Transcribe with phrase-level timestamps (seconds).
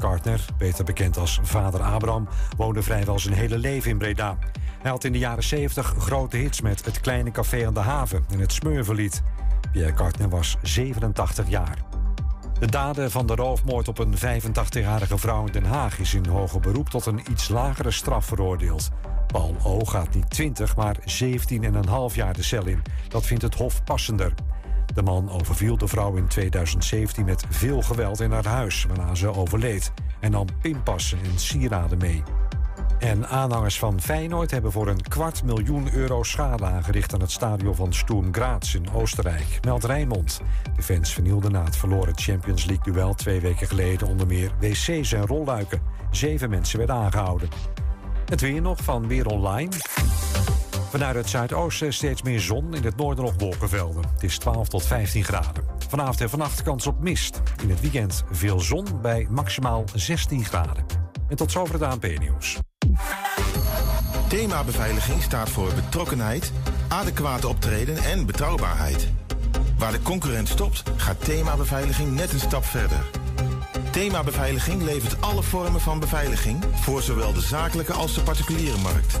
[0.00, 4.38] Kartner, beter bekend als vader Abraham, woonde vrijwel zijn hele leven in Breda.
[4.82, 8.24] Hij had in de jaren 70 grote hits met Het Kleine Café aan de Haven
[8.30, 9.22] en Het Smurvenlied.
[9.72, 11.78] Pierre Kartner was 87 jaar.
[12.60, 16.60] De daden van de roofmoord op een 85-jarige vrouw in Den Haag is in hoger
[16.60, 18.90] beroep tot een iets lagere straf veroordeeld.
[19.26, 19.84] Paul O.
[19.84, 22.82] gaat niet 20, maar 17,5 jaar de cel in.
[23.08, 24.34] Dat vindt het Hof passender.
[24.94, 29.34] De man overviel de vrouw in 2017 met veel geweld in haar huis, waarna ze
[29.34, 29.92] overleed.
[30.20, 32.22] En nam pinpassen en sieraden mee.
[32.98, 37.74] En aanhangers van Feyenoord hebben voor een kwart miljoen euro schade aangericht aan het stadion
[37.74, 40.40] van Sturm Graz in Oostenrijk, meldt Rijnmond.
[40.76, 45.12] De fans vernielden na het verloren Champions League duel twee weken geleden onder meer wc's
[45.12, 45.80] en rolluiken.
[46.10, 47.48] Zeven mensen werden aangehouden.
[48.24, 49.70] Het weer nog van Weer Online.
[50.90, 54.04] Vanuit het zuidoosten steeds meer zon, in het noorden nog wolkenvelden.
[54.12, 55.64] Het is 12 tot 15 graden.
[55.88, 57.40] Vanavond en vannacht kans op mist.
[57.62, 60.84] In het weekend veel zon bij maximaal 16 graden.
[61.28, 62.58] En tot zover het ANP-nieuws.
[64.28, 66.52] Thema beveiliging staat voor betrokkenheid,
[66.88, 69.08] adequate optreden en betrouwbaarheid.
[69.78, 73.04] Waar de concurrent stopt, gaat thema beveiliging net een stap verder.
[73.90, 79.20] Thema Beveiliging levert alle vormen van beveiliging voor zowel de zakelijke als de particuliere markt.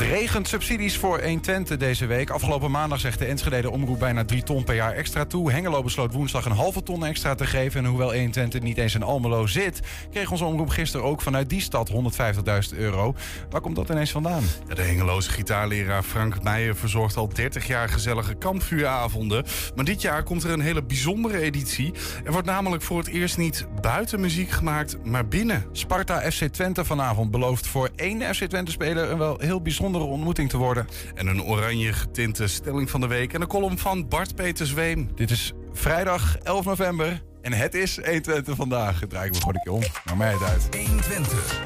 [0.00, 2.30] Het regent subsidies voor 120 deze week.
[2.30, 5.52] Afgelopen maandag zegt de Enschede Omroep bijna 3 ton per jaar extra toe.
[5.52, 7.80] Hengelo besloot woensdag een halve ton extra te geven.
[7.80, 9.80] En hoewel 120 niet eens in Almelo zit...
[10.10, 13.14] kreeg onze omroep gisteren ook vanuit die stad 150.000 euro.
[13.50, 14.42] Waar komt dat ineens vandaan?
[14.74, 19.44] De Hengeloze gitaarleraar Frank Meijer verzorgt al 30 jaar gezellige kampvuuravonden.
[19.74, 21.92] Maar dit jaar komt er een hele bijzondere editie.
[22.24, 25.64] Er wordt namelijk voor het eerst niet buiten muziek gemaakt, maar binnen.
[25.72, 29.10] Sparta FC Twente vanavond belooft voor één FC Twente-speler...
[29.10, 30.88] een wel heel bijzondere ontmoeting te worden.
[31.14, 35.10] En een oranje getinte stelling van de week en een column van Bart Peter Zweem.
[35.14, 39.00] Dit is vrijdag 11 november en het is 120 vandaag.
[39.00, 39.82] Het draai ik me gewoon een keer om.
[40.04, 40.76] Maar mij het uit.
[40.76, 41.60] 120.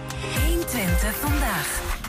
[0.46, 2.03] 120 vandaag.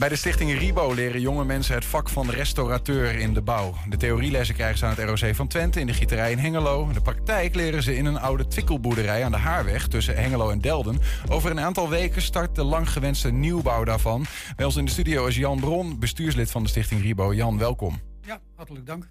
[0.00, 3.74] Bij de stichting Ribo leren jonge mensen het vak van restaurateur in de bouw.
[3.88, 6.92] De theorielessen krijgen ze aan het ROC van Twente in de gieterij in Hengelo.
[6.92, 10.98] De praktijk leren ze in een oude twikkelboerderij aan de Haarweg tussen Hengelo en Delden.
[11.28, 14.26] Over een aantal weken start de lang gewenste nieuwbouw daarvan.
[14.56, 17.34] Bij ons in de studio is Jan Bron, bestuurslid van de stichting Ribo.
[17.34, 18.00] Jan, welkom.
[18.26, 19.10] Ja, hartelijk dank.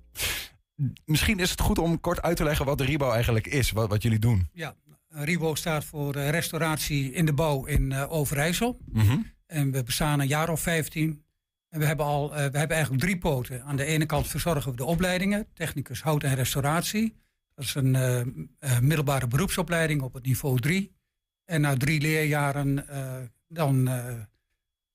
[1.06, 3.90] Misschien is het goed om kort uit te leggen wat de Ribo eigenlijk is, wat,
[3.90, 4.48] wat jullie doen.
[4.54, 4.76] Ja,
[5.10, 8.78] Ribo staat voor eh, restauratie in de bouw in uh, Overijssel.
[8.92, 11.24] Mm en we bestaan een jaar of 15.
[11.70, 13.64] En we hebben, al, uh, we hebben eigenlijk drie poten.
[13.64, 17.16] Aan de ene kant verzorgen we de opleidingen, technicus hout en restauratie.
[17.56, 20.96] Dat is een uh, uh, middelbare beroepsopleiding op het niveau 3.
[21.46, 22.86] En na drie leerjaren
[23.48, 23.90] dan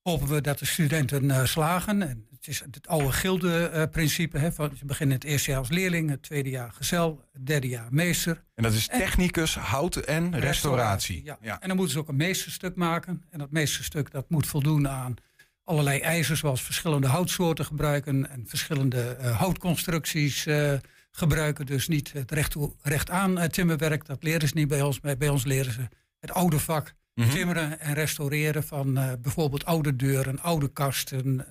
[0.01, 2.01] hopen we dat de studenten slagen.
[2.01, 4.37] En het is het oude gilde-principe.
[4.37, 7.67] Hè, van, je begint het eerste jaar als leerling, het tweede jaar gezel, het derde
[7.67, 8.43] jaar meester.
[8.55, 10.47] En dat is technicus, hout en restauratie.
[10.47, 11.23] restauratie.
[11.23, 11.37] Ja.
[11.41, 11.61] ja.
[11.61, 13.23] En dan moeten ze ook een meesterstuk maken.
[13.29, 15.15] En dat meesterstuk dat moet voldoen aan
[15.63, 20.73] allerlei eisen, zoals verschillende houtsoorten gebruiken en verschillende uh, houtconstructies uh,
[21.11, 21.65] gebruiken.
[21.65, 24.99] Dus niet het recht, toe, recht aan timmerwerk, dat leren ze niet bij ons.
[24.99, 25.87] Bij ons leren ze
[26.19, 27.33] het oude vak mm -hmm.
[27.33, 31.45] timmeren en restaureren van bijvoorbeeld oude deuren, oude kasten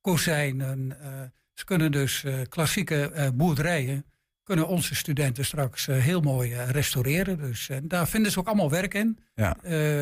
[0.00, 0.96] kozijnen.
[1.02, 1.22] Uh,
[1.54, 4.04] ze kunnen dus uh, klassieke uh, boerderijen,
[4.42, 7.38] kunnen onze studenten straks heel mooi restaureren.
[7.38, 9.18] Dus daar vinden ze ook allemaal werk in.
[9.34, 9.56] Ja.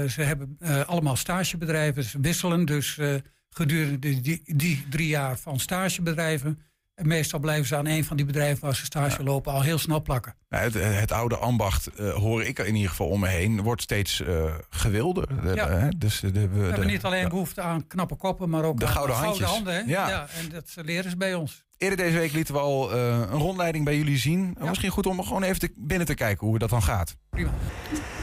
[0.09, 2.99] ze hebben allemaal stagebedrijven, ze wisselen dus
[3.51, 6.59] gedurende die, die, drie jaar van stagebedrijven
[6.99, 9.79] en meestal blijven ze aan een van die bedrijven waar ze stage lopen al heel
[9.79, 10.35] snel plakken.
[10.49, 13.63] Nou, het, het, oude ambacht, uh, hoor ik er in ieder geval om me heen,
[13.63, 15.29] wordt steeds uh, gewilder.
[15.55, 15.71] Ja.
[15.71, 17.29] Uh, dus de, de, we hebben niet alleen ja.
[17.29, 19.65] behoefte aan knappe koppen, maar ook de aan gouden, gouden handjes.
[19.65, 19.89] handen.
[19.89, 20.09] Ja.
[20.09, 20.27] ja.
[20.43, 21.67] en dat leren ze bij ons.
[21.77, 24.57] Eerder deze week lieten we al een rondleiding bij jullie zien.
[24.61, 27.17] Misschien goed om gewoon even te, binnen te kijken hoe dat dan gaat.
[27.31, 27.51] Prima.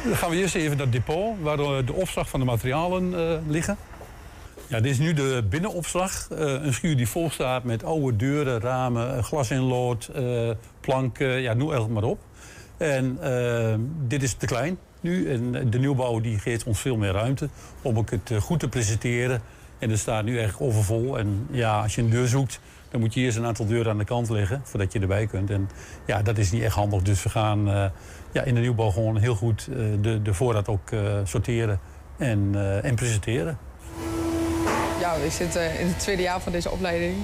[0.04, 3.14] Dan gaan we eerst even naar het depot, waar de opslag van de materialen
[3.48, 3.78] liggen.
[4.68, 6.28] Ja, dit is nu de binnenopslag.
[6.32, 11.42] Uh, een schuur die vol staat met oude deuren, ramen, glas in lood, uh, planken,
[11.42, 12.20] ja, noem het maar op.
[12.78, 13.20] En
[14.08, 15.30] dit is te klein nu.
[15.30, 17.50] En de nieuwbouw die geeft ons veel meer ruimte
[17.82, 19.42] om ook het goed te presenteren.
[19.80, 21.18] En het staat nu echt overvol.
[21.18, 22.60] En ja, als je een deur zoekt,
[22.90, 25.50] dan moet je eerst een aantal deuren aan de kant leggen voordat je erbij kunt.
[25.50, 25.70] En
[26.06, 27.02] ja, dat is niet echt handig.
[27.02, 27.66] Dus we gaan
[28.32, 29.70] ja, in de nieuwbouw gewoon heel goed
[30.02, 30.90] de, de voorraad ook
[31.24, 31.80] sorteren
[32.18, 33.58] en, eh, en presenteren.
[35.06, 37.16] Ja, ik zit in het tweede jaar van deze opleiding.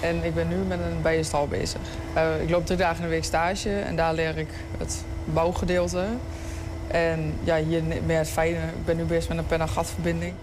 [0.00, 1.80] En ik ben nu met een bijenstal bezig.
[2.14, 4.48] Eh, ik loop drie dagen in de week stage en daar leer ik
[4.78, 6.06] het bouwgedeelte.
[6.86, 8.56] En ja, hier meer het fijne.
[8.56, 10.34] Ik ben nu bezig met een pen-en-gatverbinding.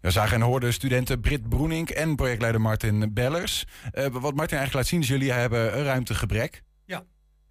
[0.00, 3.66] We zagen en hoorden studenten Brit Broenink en projectleider Martin Bellers.
[3.92, 6.62] Eh, wat Martin eigenlijk laat zien is, jullie hebben een ruimtegebrek.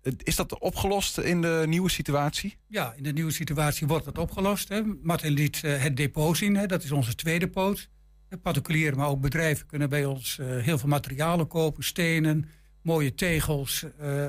[0.01, 2.57] Eh, Is dat opgelost in de nieuwe situatie?
[2.68, 4.69] Ja, in de nieuwe situatie wordt dat opgelost.
[4.69, 4.81] Hè.
[5.04, 6.66] Martin liet eh, het depot zien, hè.
[6.66, 7.90] dat is onze tweede poot.
[8.30, 11.84] Eh, Particulieren, maar ook bedrijven kunnen bij ons heel veel materialen kopen.
[11.84, 12.50] Stenen,
[12.81, 14.25] mooie tegels, eh,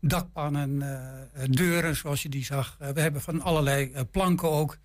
[0.00, 0.82] dakpannen,
[1.50, 2.76] deuren zoals je die zag.
[2.94, 4.78] We hebben van allerlei planken ook.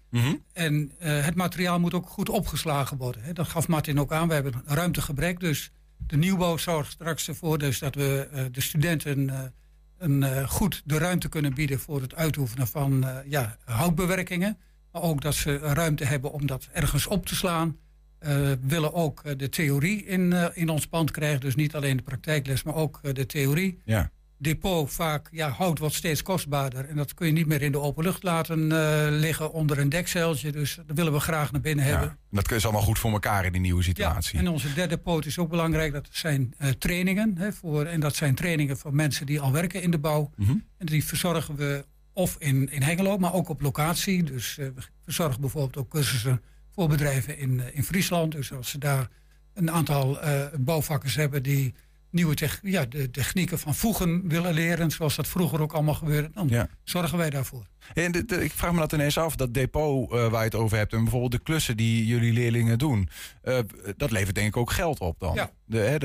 [0.54, 3.24] En eh, het materiaal moet ook goed opgeslagen worden.
[3.24, 3.34] Hè.
[3.34, 4.28] Dat gaf Martin ook aan.
[4.28, 9.54] We hebben een ruimtegebrek, dus de nieuwbouw zorgt straks ervoor dus dat we de studenten
[10.00, 14.58] een, eh, goed de ruimte kunnen bieden voor het uitoefenen van eh, ja, houtbewerkingen.
[14.92, 17.78] Maar ook dat ze ruimte hebben om dat ergens op te slaan.
[18.20, 21.40] Eh, we willen ook eh, de theorie in, eh, in ons pand krijgen.
[21.40, 23.82] Dus niet alleen de praktijkles, maar ook eh, de theorie.
[23.86, 24.12] Ja.
[24.42, 26.86] Depot vaak, ja, hout wordt steeds kostbaarder.
[26.86, 29.90] En dat kun je niet meer in de open lucht laten eh, liggen onder een
[29.90, 30.52] dekzeiltje.
[30.52, 32.18] Dus dat willen we graag naar binnen hebben.
[32.32, 34.34] Dat is allemaal goed voor elkaar in die nieuwe situatie.
[34.38, 35.94] Ja, en onze derde poot is ook belangrijk.
[35.94, 37.38] Dat zijn eh, trainingen.
[37.38, 40.32] Hè, voor, en dat zijn trainingen voor mensen die al werken in de bouw.
[40.36, 40.52] Mhm.
[40.78, 44.24] En die verzorgen we of in, in Hengelo, maar ook op locatie.
[44.24, 46.42] Dus eh, we verzorgen bijvoorbeeld ook cursussen
[46.72, 48.32] voor bedrijven in, in Friesland.
[48.32, 49.08] Dus als ze daar
[49.54, 50.20] een aantal
[50.60, 51.74] bouwvakkers hebben die
[52.12, 56.30] nieuwe tech, ja, de technieken van voegen willen leren, zoals dat vroeger ook allemaal gebeurde,
[56.34, 56.68] dan Ja.
[56.84, 57.68] zorgen wij daarvoor.
[57.94, 60.56] En de- de- ik vraag me dat ineens af, dat depot eh, waar je het
[60.56, 60.94] over hebt...
[60.94, 63.10] en bijvoorbeeld de klussen die jullie leerlingen doen...
[63.42, 63.60] eh,
[63.98, 65.34] dat levert denk ik ook geld op dan.
[65.36, 65.52] Ja.
[65.66, 65.98] De, hè,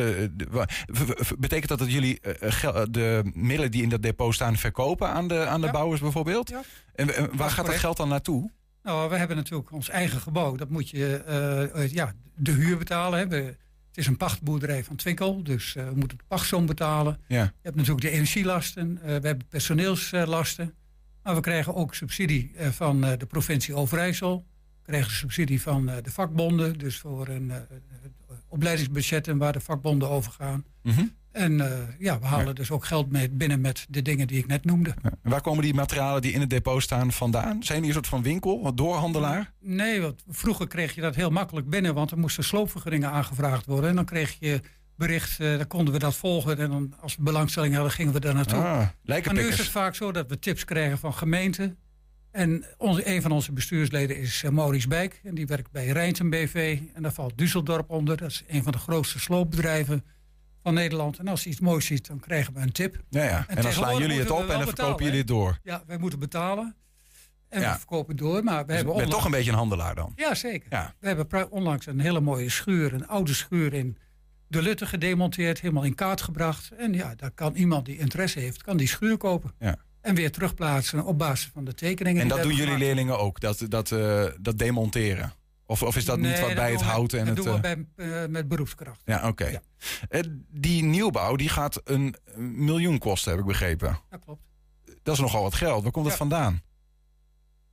[1.38, 4.56] betekent dat dat jullie eh, gel- de middelen die in dat depot staan...
[4.56, 5.72] verkopen aan de, aan de Ja.
[5.72, 6.48] bouwers bijvoorbeeld?
[6.50, 6.62] Ja.
[6.94, 8.50] En, en waar gaat dat geld dan naartoe?
[8.82, 10.56] Nou, we hebben natuurlijk ons eigen gebouw.
[10.56, 11.22] Dat moet je
[11.92, 13.18] ja, de huur betalen.
[13.18, 13.28] Hè.
[13.28, 13.56] We-
[13.94, 17.20] het is een pachtboerderij van Twinkel, dus eh, we moeten de pachtsom betalen.
[17.28, 17.42] Ja.
[17.42, 20.74] Je hebt natuurlijk de energielasten, eh, we hebben personeelslasten.
[21.22, 24.46] Maar we krijgen ook subsidie eh, van de provincie Overijssel.
[24.82, 27.52] We krijgen subsidie van de vakbonden, dus voor een
[28.48, 30.64] opleidingsbudgetten waar de vakbonden over gaan.
[30.82, 31.04] Mhm.
[31.34, 34.46] En eh, ja, we halen dus ook geld mee binnen met de dingen die ik
[34.46, 34.94] net noemde.
[35.02, 35.10] Ja.
[35.22, 37.62] En waar komen die materialen die in het depot staan vandaan?
[37.62, 39.52] Zijn die een soort van winkel, een doorhandelaar?
[39.60, 43.90] Nee, want vroeger kreeg je dat heel makkelijk binnen, want er moesten sloopvergunningen aangevraagd worden.
[43.90, 44.60] En dan kreeg je
[44.96, 46.58] bericht, eh, dan konden we dat volgen.
[46.58, 48.58] En dan, als we belangstelling hadden, gingen we daar naartoe.
[48.58, 51.78] Ah, maar nu is het vaak zo dat we tips krijgen van gemeenten.
[52.30, 55.20] En onze, een van onze bestuursleden is eh, Maurice Bijk.
[55.24, 56.78] En die werkt bij Rijnsen BV.
[56.94, 58.16] En daar valt Düsseldorp onder.
[58.16, 60.04] Dat is een van de grootste sloopbedrijven
[60.64, 61.18] van Nederland.
[61.18, 63.02] En als hij iets moois ziet, dan krijgen we een tip.
[63.10, 63.44] Ja, ja.
[63.48, 65.58] En, dan slaan jullie het op en dan verkopen jullie het door.
[65.62, 66.74] Ja, wij moeten betalen.
[67.48, 67.72] En Ja.
[67.72, 68.44] we verkopen door.
[68.44, 70.12] Maar we Dus je hebben bent toch onlangs- een beetje een handelaar dan.
[70.16, 70.66] Ja, zeker.
[70.70, 70.94] Ja.
[71.00, 73.96] We hebben onlangs een hele mooie schuur, een oude schuur in
[74.48, 76.70] de Lutte gedemonteerd, helemaal in kaart gebracht.
[76.70, 79.52] En ja, daar kan iemand die interesse heeft, kan die schuur kopen.
[79.58, 79.76] Ja.
[80.00, 82.22] En weer terugplaatsen op basis van de tekeningen.
[82.22, 82.82] En dat doen jullie gemaakt.
[82.82, 85.32] leerlingen ook, dat, dat, eh, dat demonteren?
[85.74, 87.44] Of, of is dat niet wat bij het houten en dat het...
[87.44, 89.02] doen we eh, bij, eh, met beroepskracht.
[89.04, 89.46] Ja, oké.
[89.46, 89.62] Ja.
[90.08, 93.98] Eh, die nieuwbouw die gaat een miljoen kosten, heb ik begrepen.
[94.10, 94.42] Dat klopt.
[95.02, 95.82] Dat is nogal wat geld.
[95.82, 96.18] Waar komt dat Ja.
[96.18, 96.62] vandaan?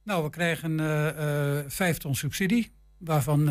[0.04, 0.80] Nou, we krijgen
[1.72, 3.50] vijf ton subsidie, waarvan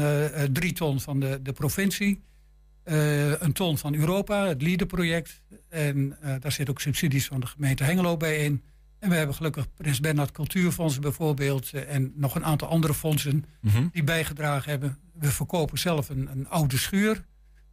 [0.52, 2.22] drie ton van de, de provincie.
[2.84, 5.42] een ton van Europa, het LEADER-project.
[5.68, 8.64] En daar zitten ook subsidies van de gemeente Hengelo bij in.
[9.00, 11.70] En we hebben gelukkig Prins Bernhard Cultuurfonds bijvoorbeeld...
[11.72, 13.86] eh, en nog een aantal andere fondsen Mhm.
[13.92, 14.98] die bijgedragen hebben.
[15.12, 17.24] We verkopen zelf een, een oude schuur.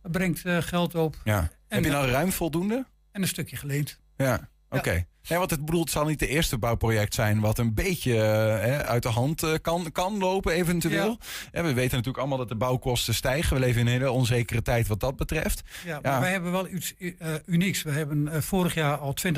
[0.02, 1.16] Dat brengt eh, geld op.
[1.24, 1.50] Ja.
[1.68, 2.86] heb je nou ruim voldoende?
[3.12, 4.00] En een stukje geleend.
[4.18, 5.06] Ja, oké.
[5.30, 8.80] Nee, want het bedoelt, het zal niet de eerste bouwproject zijn wat een beetje eh,
[8.80, 11.18] uit de hand eh, kan, kan lopen, eventueel.
[11.52, 13.54] En we weten natuurlijk allemaal dat de bouwkosten stijgen.
[13.54, 15.64] We leven in een hele onzekere tijd wat dat betreft.
[15.86, 16.20] Ja, maar Ja.
[16.20, 17.84] wij hebben wel iets eh, unieks.
[17.84, 19.34] We hebben vorig jaar al 20.000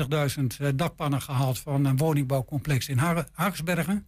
[0.58, 4.06] eh, dakpannen gehaald van een woningbouwcomplex in Ha- Haaksbergen.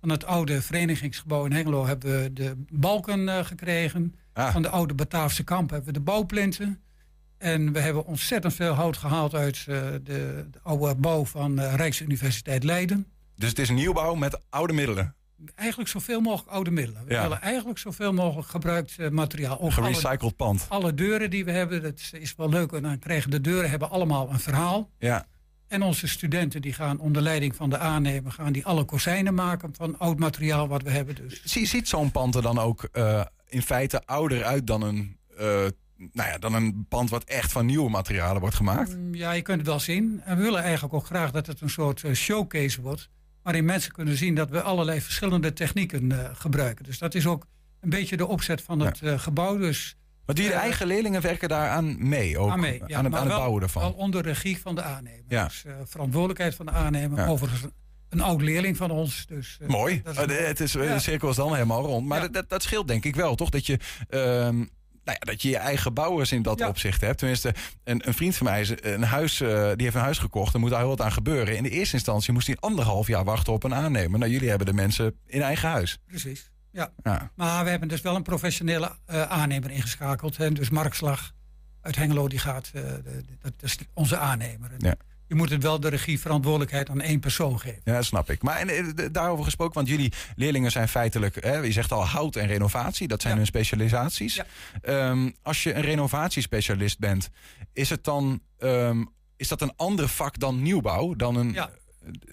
[0.00, 4.14] Van het oude verenigingsgebouw in Hengelo hebben we de balken gekregen.
[4.32, 4.52] Ah.
[4.52, 6.80] Van de oude Bataafse kamp hebben we de bouwplinten.
[7.38, 11.74] En we hebben ontzettend veel hout gehaald uit eh, de, de oude bouw van eh,
[11.74, 13.06] Rijksuniversiteit Leiden.
[13.36, 15.14] Dus het is een nieuwbouw met oude middelen.
[15.54, 17.04] Eigenlijk zoveel mogelijk oude middelen.
[17.04, 17.22] We Ja.
[17.22, 19.52] willen eigenlijk zoveel mogelijk gebruikt eh, materiaal.
[19.60, 20.66] Ook alle, Gerecycled pand.
[20.68, 22.72] alle deuren die we hebben, dat is wel leuk.
[22.72, 24.90] En dan krijgen de deuren hebben allemaal een verhaal.
[24.98, 25.26] Ja.
[25.68, 28.32] En onze studenten die gaan onder leiding van de aannemer...
[28.32, 31.14] gaan die alle kozijnen maken van oud materiaal wat we hebben.
[31.14, 32.88] Dus Zie- Ziet zo'n pand er dan ook
[33.48, 35.16] in feite ouder uit dan een,
[36.12, 38.96] nou ja, dan een pand wat echt van nieuwe materialen wordt gemaakt?
[38.96, 40.20] mm, ja, je kunt het wel zien.
[40.24, 43.08] En we willen eigenlijk ook graag dat het een soort eh, showcase wordt...
[43.42, 46.84] waarin mensen kunnen zien dat we allerlei verschillende technieken eh, gebruiken.
[46.84, 47.46] Dus dat is ook
[47.80, 49.56] een beetje de opzet van het eh, gebouw.
[49.56, 53.20] Dus, Maar die eigen leerlingen werken daaraan mee, ook aan mee, ja, aan, het- aan
[53.20, 53.82] het wel- bouwen ervan.
[53.82, 55.24] Wel onder regie van de aannemer.
[55.28, 55.44] Ja.
[55.44, 57.26] Dus verantwoordelijkheid van de aannemer.
[57.28, 57.62] Overigens
[58.08, 59.26] een oud leerling van ons.
[59.26, 60.02] Dus, Mooi.
[60.04, 60.72] is het is.
[60.72, 62.06] De cirkel is dan helemaal rond.
[62.06, 63.50] Maar dat, dat scheelt denk ik wel, toch?
[63.50, 63.78] Dat je,
[64.08, 64.64] ehm,
[65.08, 66.68] nou ja, dat je je eigen bouwers in dat Ja.
[66.68, 67.18] opzicht hebt.
[67.18, 70.54] Tenminste, een, een vriend van mij is een huis, eh, die heeft een huis gekocht.
[70.54, 71.56] Er moet daar heel wat aan gebeuren.
[71.56, 74.18] In de eerste instantie moest hij anderhalf jaar wachten op een aannemer.
[74.18, 75.98] Nou, jullie hebben de mensen in eigen huis.
[76.06, 76.50] Precies.
[76.72, 76.92] Ja.
[77.02, 77.30] Ja.
[77.34, 80.36] Maar we hebben dus wel een professionele eh, aannemer ingeschakeld.
[80.36, 80.52] Hè.
[80.52, 81.32] Dus Mark Slag
[81.80, 82.82] uit Hengelo, die gaat, eh,
[83.40, 84.70] dat is onze aannemer.
[84.78, 84.94] Ja.
[85.28, 87.80] Je moet het wel de regie verantwoordelijkheid aan één persoon geven.
[87.84, 88.42] Ja, snap ik.
[88.42, 92.36] Maar en, eh, daarover gesproken, want jullie leerlingen zijn feitelijk, hè, je zegt al hout
[92.36, 93.38] en renovatie, dat zijn Ja.
[93.38, 94.34] hun specialisaties.
[94.34, 94.46] Ja.
[94.82, 97.28] Ehm, als je een renovatiespecialist bent,
[97.72, 99.04] is het dan ehm,
[99.36, 101.14] is dat een ander vak dan nieuwbouw?
[101.14, 101.70] Dan een, Ja.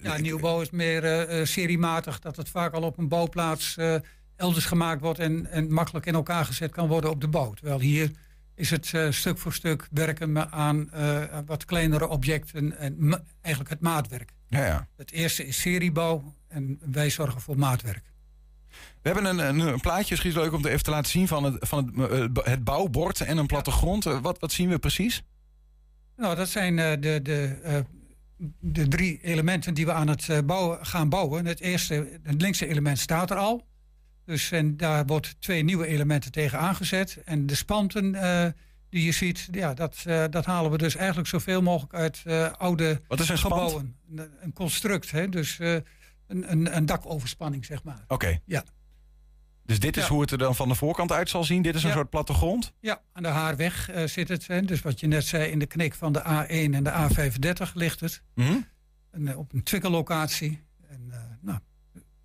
[0.02, 3.94] Ja, nieuwbouw is meer eh, eh, seriematig, dat het vaak al op een bouwplaats eh,
[4.36, 7.52] elders gemaakt wordt en, en makkelijk in elkaar gezet kan worden op de bouw.
[7.52, 8.10] Terwijl hier
[8.56, 13.74] is het eh, stuk voor stuk werken me aan eh, wat kleinere objecten en eigenlijk
[13.74, 14.32] het maatwerk.
[14.48, 14.88] Ja, ja.
[14.96, 18.02] Het eerste is seriebouw en wij zorgen voor maatwerk.
[19.02, 21.44] We hebben een, een, een plaatje, misschien is leuk om even te laten zien van
[21.44, 24.04] het, van het, eh, het bouwbord en een plattegrond.
[24.04, 25.22] Wat, wat zien we precies?
[26.16, 27.84] Nou, dat zijn de, de,
[28.60, 31.46] de drie elementen die we aan het bouwen, gaan bouwen.
[31.46, 33.66] Het eerste, het linkse element staat er al.
[34.26, 37.22] Dus en daar wordt twee nieuwe elementen tegen aangezet.
[37.24, 38.52] En de spanten eh,
[38.88, 42.52] die je ziet, ja, dat, eh, dat halen we dus eigenlijk zoveel mogelijk uit eh,
[42.52, 43.96] oude Wat is een gebouwen.
[44.16, 45.28] Een, een construct, hè?
[45.28, 45.84] dus een,
[46.26, 48.04] een, een dakoverspanning, zeg maar.
[48.08, 48.38] Oké.
[48.44, 48.64] Ja.
[49.64, 50.08] Dus dit is Ja.
[50.08, 51.62] hoe het er dan van de voorkant uit zal zien.
[51.62, 51.94] Dit is een Ja.
[51.94, 52.72] soort plattegrond.
[52.80, 54.46] Ja, aan de Haarweg zit het.
[54.46, 54.62] Hè?
[54.62, 58.00] Dus wat je net zei, in de knik van de A1 en de A35 ligt
[58.00, 58.22] het.
[58.34, 58.56] Mhm.
[59.10, 60.62] En, op een twikkellocatie.
[60.88, 61.58] En, nou,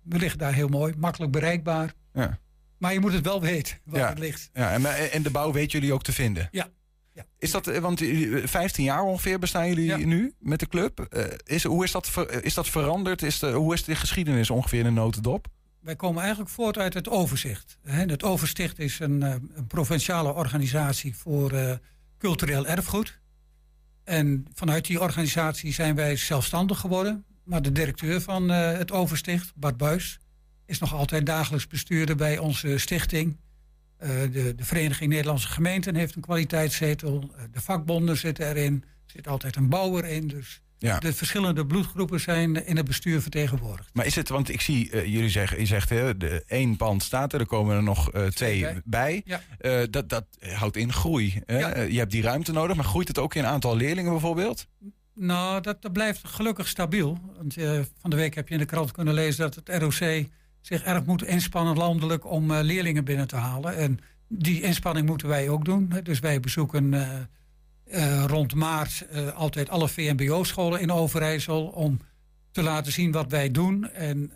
[0.02, 1.92] we liggen daar heel mooi, makkelijk bereikbaar.
[2.12, 2.38] Ja.
[2.78, 4.08] Maar je moet het wel weten waar Ja.
[4.08, 4.50] het ligt.
[4.52, 6.48] Ja, en, en de bouw weten jullie ook te vinden?
[6.50, 6.68] Ja.
[7.14, 7.24] Ja.
[7.38, 11.00] Is dat, eh, want eh, 15 jaar ongeveer bestaan jullie nu met de club.
[11.00, 13.22] Eh, is, hoe is dat, ver- is dat veranderd?
[13.22, 15.46] Is de, hoe is de geschiedenis ongeveer in een notendop?
[15.80, 17.78] Wij komen eigenlijk voort uit het overzicht.
[17.82, 18.04] Hè.
[18.04, 21.72] Het overzicht is een, eh, een provinciale organisatie voor eh,
[22.18, 23.20] cultureel erfgoed.
[24.04, 27.24] En vanuit die organisatie zijn wij zelfstandig geworden.
[27.44, 30.18] Maar de directeur van eh, het oversticht, Bart Buis,
[30.66, 33.36] is nog altijd dagelijks bestuurder bij onze stichting.
[33.96, 37.30] Eh, de, de Vereniging Nederlandse Gemeenten heeft een kwaliteitszetel.
[37.36, 38.84] Eh, de vakbonden zitten erin.
[38.84, 40.28] Er zit altijd een bouwer in.
[40.28, 40.98] Dus Ja.
[40.98, 43.90] de verschillende bloedgroepen zijn in het bestuur vertegenwoordigd.
[43.92, 47.32] Maar is het, want ik zie jullie zeggen, je zegt hè, de één pand staat
[47.32, 48.82] er, er komen er nog eh, twee bij.
[48.84, 49.22] bij.
[49.24, 49.86] Ja.
[49.86, 51.42] Dat, dat houdt in groei.
[51.46, 51.58] Hè?
[51.58, 51.80] Ja.
[51.80, 54.66] Je hebt die ruimte nodig, maar groeit het ook in aantal leerlingen bijvoorbeeld?
[55.14, 57.18] Nou, dat, dat blijft gelukkig stabiel.
[57.36, 60.26] Want eh, van de week heb je in de krant kunnen lezen dat het ROC
[60.60, 63.76] zich erg moet inspannen landelijk om eh, leerlingen binnen te halen.
[63.76, 65.92] En die inspanning moeten wij ook doen.
[66.02, 66.94] Dus wij bezoeken
[67.84, 71.98] eh, rond maart altijd alle VMBO-scholen in Overijssel om
[72.50, 74.32] te laten zien wat wij doen en,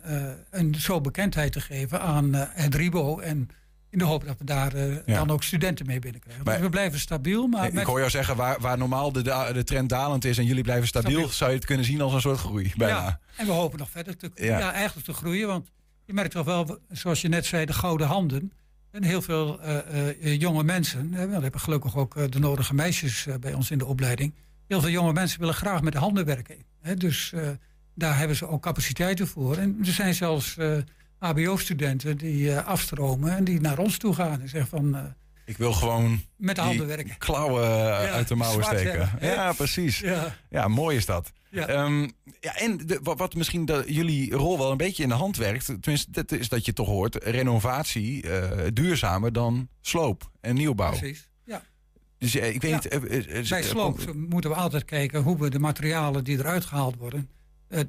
[0.49, 3.19] en zo bekendheid te geven aan het RIBO.
[3.19, 3.49] En
[3.89, 5.17] in de hoop dat we daar eh, Ja.
[5.17, 6.43] dan ook studenten mee binnenkrijgen.
[6.43, 7.47] Maar- dus we blijven stabiel.
[7.47, 9.21] Maar ik hoor jou zeggen, waar, waar normaal de,
[9.53, 11.29] de trend dalend is en jullie blijven stabiel, Stabiel.
[11.29, 12.73] zou je het kunnen zien als een soort groei.
[12.77, 12.95] Bijna.
[12.97, 14.59] Ja, en we hopen nog verder te, Ja.
[14.59, 14.73] ja.
[14.73, 15.47] eigenlijk te groeien.
[15.47, 15.71] Want
[16.05, 18.51] je merkt toch wel, zoals je net zei, de gouden handen.
[18.91, 23.53] En heel veel eh, eh, jonge mensen, we hebben gelukkig ook de nodige meisjes bij
[23.53, 24.33] ons in de opleiding.
[24.67, 26.55] Heel veel jonge mensen willen graag met de handen werken.
[26.81, 27.33] Hè, dus
[27.95, 29.57] daar hebben ze ook capaciteiten voor.
[29.57, 30.57] En er zijn zelfs
[31.19, 35.03] HBO-studenten die eh, afstromen en die naar ons toe gaan en zeggen van eh,
[35.45, 37.17] Ik wil gewoon met de handen werken.
[37.17, 39.09] klauwen eh, Ja, uit de mouwen steken.
[39.21, 39.99] Ja, precies.
[39.99, 41.31] Ja, Ja, mooi is dat.
[41.49, 41.67] ja.
[41.67, 42.01] Ehm,
[42.39, 45.37] ja, en de, wat, wat misschien de, jullie rol wel een beetje in de hand
[45.37, 48.25] werkt, tenminste, dat is dat je toch hoort, renovatie
[48.73, 50.97] duurzamer dan sloop en nieuwbouw.
[50.97, 51.29] precies.
[51.45, 51.61] Ja.
[52.17, 53.49] Dus ik weet niet.
[53.49, 57.29] Bij sloop moeten we altijd kijken hoe we de materialen die eruit gehaald worden,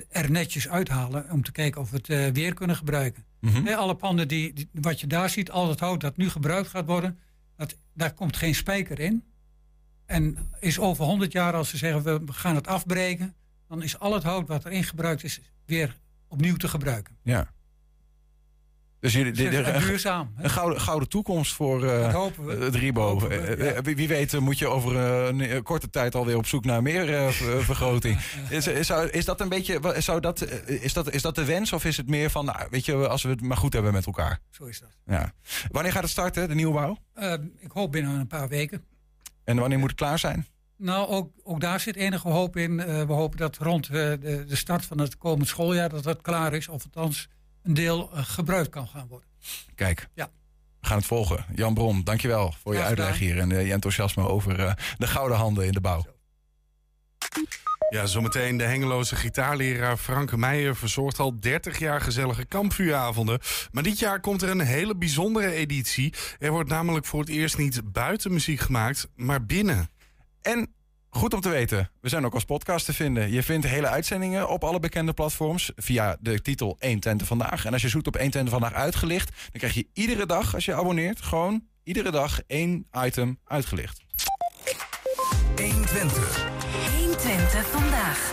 [0.09, 3.25] er netjes uithalen om te kijken of we het eh, weer kunnen gebruiken.
[3.41, 3.69] Mhm.
[3.69, 6.87] Alle panden die, die- wat je daar ziet, al het hout dat nu gebruikt gaat
[6.87, 7.19] worden,
[7.57, 9.25] dat, daar komt geen spijker in.
[10.07, 13.35] En is over 100 jaar, als ze zeggen we gaan het afbreken,
[13.69, 15.97] dan is al het hout wat erin gebruikt is weer
[16.29, 17.17] opnieuw te gebruiken.
[17.23, 17.53] Ja.
[19.01, 20.33] Dus jullie, dit- een, duurzaam.
[20.37, 22.53] een gouden, gouden toekomst voor eh, we.
[22.65, 23.19] het Ribo.
[23.21, 23.83] We, Eh, eh, ja.
[23.83, 26.65] wie, wie weet eh, moet je over eh, een eh, korte tijd alweer op zoek
[26.65, 28.19] naar meer eh, ver- vergroting.
[28.49, 31.73] Is, is, is dat een beetje, zou dat, eh, is, dat, is dat de wens
[31.73, 34.07] of is het meer van, nou, weet je, als we het maar goed hebben met
[34.07, 34.39] elkaar?
[34.51, 34.97] Zo is dat.
[35.07, 35.33] Ja.
[35.71, 36.97] Wanneer gaat het starten, de nieuwbouw?
[37.15, 38.85] Eh, ik hoop binnen een paar weken.
[39.45, 40.47] En wanneer moet het klaar zijn?
[40.77, 42.81] Nou, ook, ook daar zit enige hoop in.
[42.81, 46.21] Eh, we hopen dat rond uh, de, de, start van het komend schooljaar dat dat
[46.23, 46.69] klaar is.
[46.69, 47.29] Of althans
[47.63, 49.29] een deel uh, gebruikt kan gaan worden.
[49.75, 50.31] Kijk, ja.
[50.81, 51.45] we gaan het volgen.
[51.55, 55.73] Jan Brom, dankjewel voor je uitleg hier en je enthousiasme over de gouden handen in
[55.73, 56.05] de bouw.
[57.91, 63.39] Ja, zometeen de hengeloze gitaarleraar Frank Meijer verzorgt al 30 jaar gezellige kampvuuravonden.
[63.73, 66.15] Maar dit jaar komt er een hele bijzondere editie.
[66.39, 69.91] Er wordt namelijk voor het eerst niet buiten muziek gemaakt, maar binnen.
[70.43, 70.73] En
[71.11, 73.33] goed om te weten, we zijn ook als podcast te vinden.
[73.33, 77.65] Je vindt hele uitzendingen op alle bekende platforms via de titel 120 Vandaag.
[77.65, 80.75] En als je zoekt op 120 Vandaag uitgelicht, dan krijg je iedere dag, als je
[80.75, 84.01] abonneert, gewoon iedere dag één item uitgelicht.
[85.57, 86.58] 120.
[87.29, 88.33] 120 Vandaag.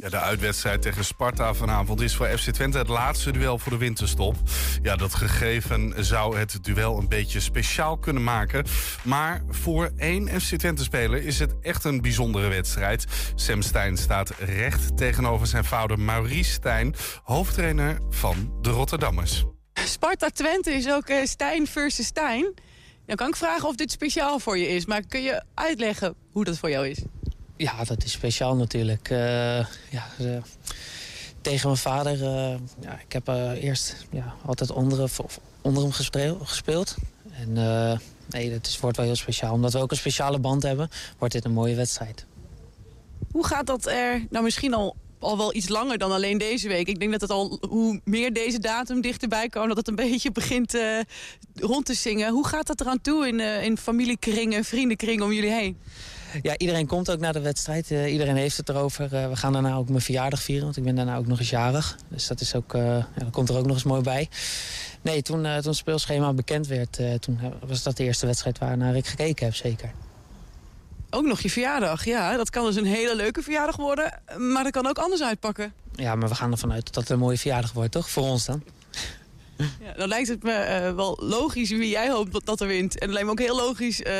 [0.00, 3.78] Ja, de uitwedstrijd tegen Sparta vanavond is voor FC Twente het laatste duel voor de
[3.78, 4.36] winterstop.
[4.82, 8.64] Ja, dat gegeven zou het duel een beetje speciaal kunnen maken.
[9.02, 13.06] Maar voor één FC Twente-speler is het echt een bijzondere wedstrijd.
[13.34, 19.44] Sam Stein staat recht tegenover zijn vader Maurice Stijn, hoofdtrainer van de Rotterdammers.
[19.72, 22.54] Sparta Twente is ook uh, Stijn versus Stijn.
[23.06, 24.86] Dan kan ik vragen of dit speciaal voor je is.
[24.86, 27.02] Maar kun je uitleggen hoe dat voor jou is?
[27.56, 29.10] Ja, dat is speciaal natuurlijk.
[29.10, 29.18] Uh,
[29.90, 30.36] ja, uh,
[31.40, 33.28] tegen mijn vader, uh, ja, ik heb
[33.60, 35.10] eerst ja, altijd onder,
[35.60, 35.92] onder hem
[36.42, 36.94] gespeeld.
[37.32, 37.52] En
[38.30, 39.52] nee, dat wordt wel heel speciaal.
[39.52, 42.26] Omdat we ook een speciale band hebben, wordt dit een mooie wedstrijd.
[43.32, 46.88] Hoe gaat dat er, nou misschien al, al wel iets langer dan alleen deze week.
[46.88, 50.32] Ik denk dat het al, hoe meer deze datum dichterbij komt, dat het een beetje
[50.32, 50.78] begint
[51.54, 52.32] rond te zingen.
[52.32, 55.78] Hoe gaat dat eraan toe in, in familiekringen, vriendenkringen om jullie heen?
[56.42, 57.90] Ja, iedereen komt ook naar de wedstrijd.
[57.90, 59.04] Uh, iedereen heeft het erover.
[59.04, 61.50] Uh, we gaan daarna ook mijn verjaardag vieren, want ik ben daarna ook nog eens
[61.50, 61.96] jarig.
[62.08, 64.28] Dus dat, is ook, uh, ja, dat komt er ook nog eens mooi bij.
[65.02, 69.06] Nee, toen, toen het speelschema bekend werd, toen was dat de eerste wedstrijd waarnaar ik
[69.06, 69.90] gekeken heb, zeker.
[71.10, 72.36] Ook nog je verjaardag, ja.
[72.36, 75.72] Dat kan dus een hele leuke verjaardag worden, maar dat kan ook anders uitpakken.
[75.94, 78.10] Ja, maar we gaan ervan uit dat het een mooie verjaardag wordt, toch?
[78.10, 78.62] Voor ons dan.
[79.56, 82.98] Ja, dan lijkt het me uh, wel logisch wie jij hoopt dat er wint.
[82.98, 84.12] En het lijkt me ook heel logisch uh,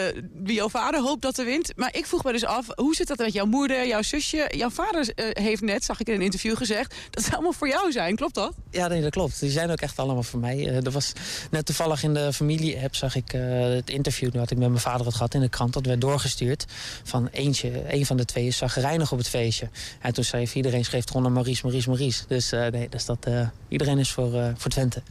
[0.43, 1.73] wie jouw vader hoopt dat er wint.
[1.77, 4.53] Maar ik vroeg me dus af, hoe zit dat met jouw moeder, jouw zusje?
[4.57, 7.69] Jouw vader uh, heeft net, zag ik in een interview gezegd, dat ze allemaal voor
[7.69, 8.17] jou zijn.
[8.17, 8.53] Klopt dat?
[8.71, 9.41] Ja, nee, dat klopt.
[9.41, 10.67] Die zijn ook echt allemaal voor mij.
[10.67, 11.13] er was
[11.51, 15.15] net toevallig in de familie-app zag ik het interview dat ik met mijn vader had
[15.15, 15.73] gehad in de krant.
[15.73, 16.65] Dat werd doorgestuurd
[17.05, 19.69] van eentje, een van de twee is zagrijnig op het feestje.
[20.01, 22.25] En toen schreef iedereen schreef eronder Maurice, Maurice, Maurice.
[22.29, 23.27] Dus nee, dus dat,
[23.69, 25.03] iedereen is voor, voor Twente.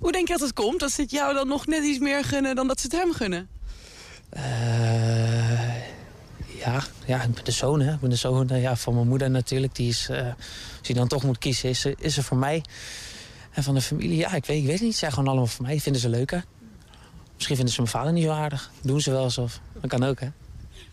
[0.00, 0.80] Hoe denk je dat het komt?
[0.80, 3.12] Dat ze het jou dan nog net iets meer gunnen dan dat ze het hem
[3.12, 3.48] gunnen?
[4.36, 4.42] Uh,
[6.58, 7.92] ja, ja, ik ben de zoon, hè.
[7.92, 9.74] Ik ben zoon ja, van mijn moeder natuurlijk.
[9.74, 10.18] Die is, uh,
[10.78, 12.64] als je dan toch moet kiezen, is, is er voor mij.
[13.50, 14.92] En van de familie, ja, ik weet, ik weet niet.
[14.92, 15.80] Ze zijn gewoon allemaal voor mij.
[15.80, 16.44] Vinden ze leuker.
[17.34, 18.70] Misschien vinden ze mijn vader niet zo aardig.
[18.82, 19.60] Doen ze wel alsof.
[19.80, 20.28] Dat kan ook, hè.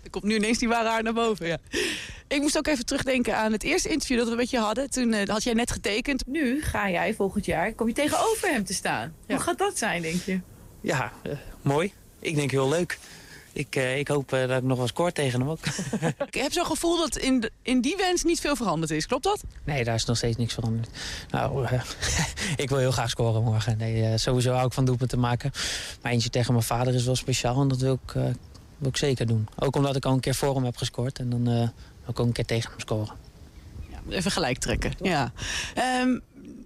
[0.07, 1.57] Er komt nu ineens die ware haar naar boven, ja.
[2.27, 4.89] Ik moest ook even terugdenken aan het eerste interview dat we met je hadden.
[4.89, 6.23] Toen uh, had jij net getekend.
[6.27, 9.13] Nu ga jij volgend jaar, kom je tegenover hem te staan.
[9.27, 9.35] Ja.
[9.35, 10.39] Hoe gaat dat zijn, denk je?
[10.81, 11.93] Ja, uh, mooi.
[12.19, 12.99] Ik denk heel leuk.
[13.53, 15.59] Ik, uh, ik hoop dat ik nog wel scoor tegen hem ook.
[16.27, 19.05] ik heb zo'n gevoel dat in, de, in die wens niet veel veranderd is.
[19.05, 19.43] Klopt dat?
[19.63, 20.89] Nee, daar is nog steeds niks veranderd.
[21.29, 21.67] Nou,
[22.55, 23.77] ik wil heel graag scoren morgen.
[23.77, 25.51] Nee, sowieso hou ik van doelpunten maken.
[26.01, 27.61] Maar eentje tegen mijn vader is wel speciaal.
[27.61, 28.15] En dat wil ik,
[28.77, 29.47] wil ik zeker doen.
[29.59, 31.19] Ook omdat ik al een keer voor hem heb gescoord.
[31.19, 31.67] En dan uh,
[32.05, 33.15] ook een keer tegen hem scoren.
[33.89, 34.93] Ja, even gelijk trekken.
[35.01, 35.31] Ja.
[36.01, 36.21] Um,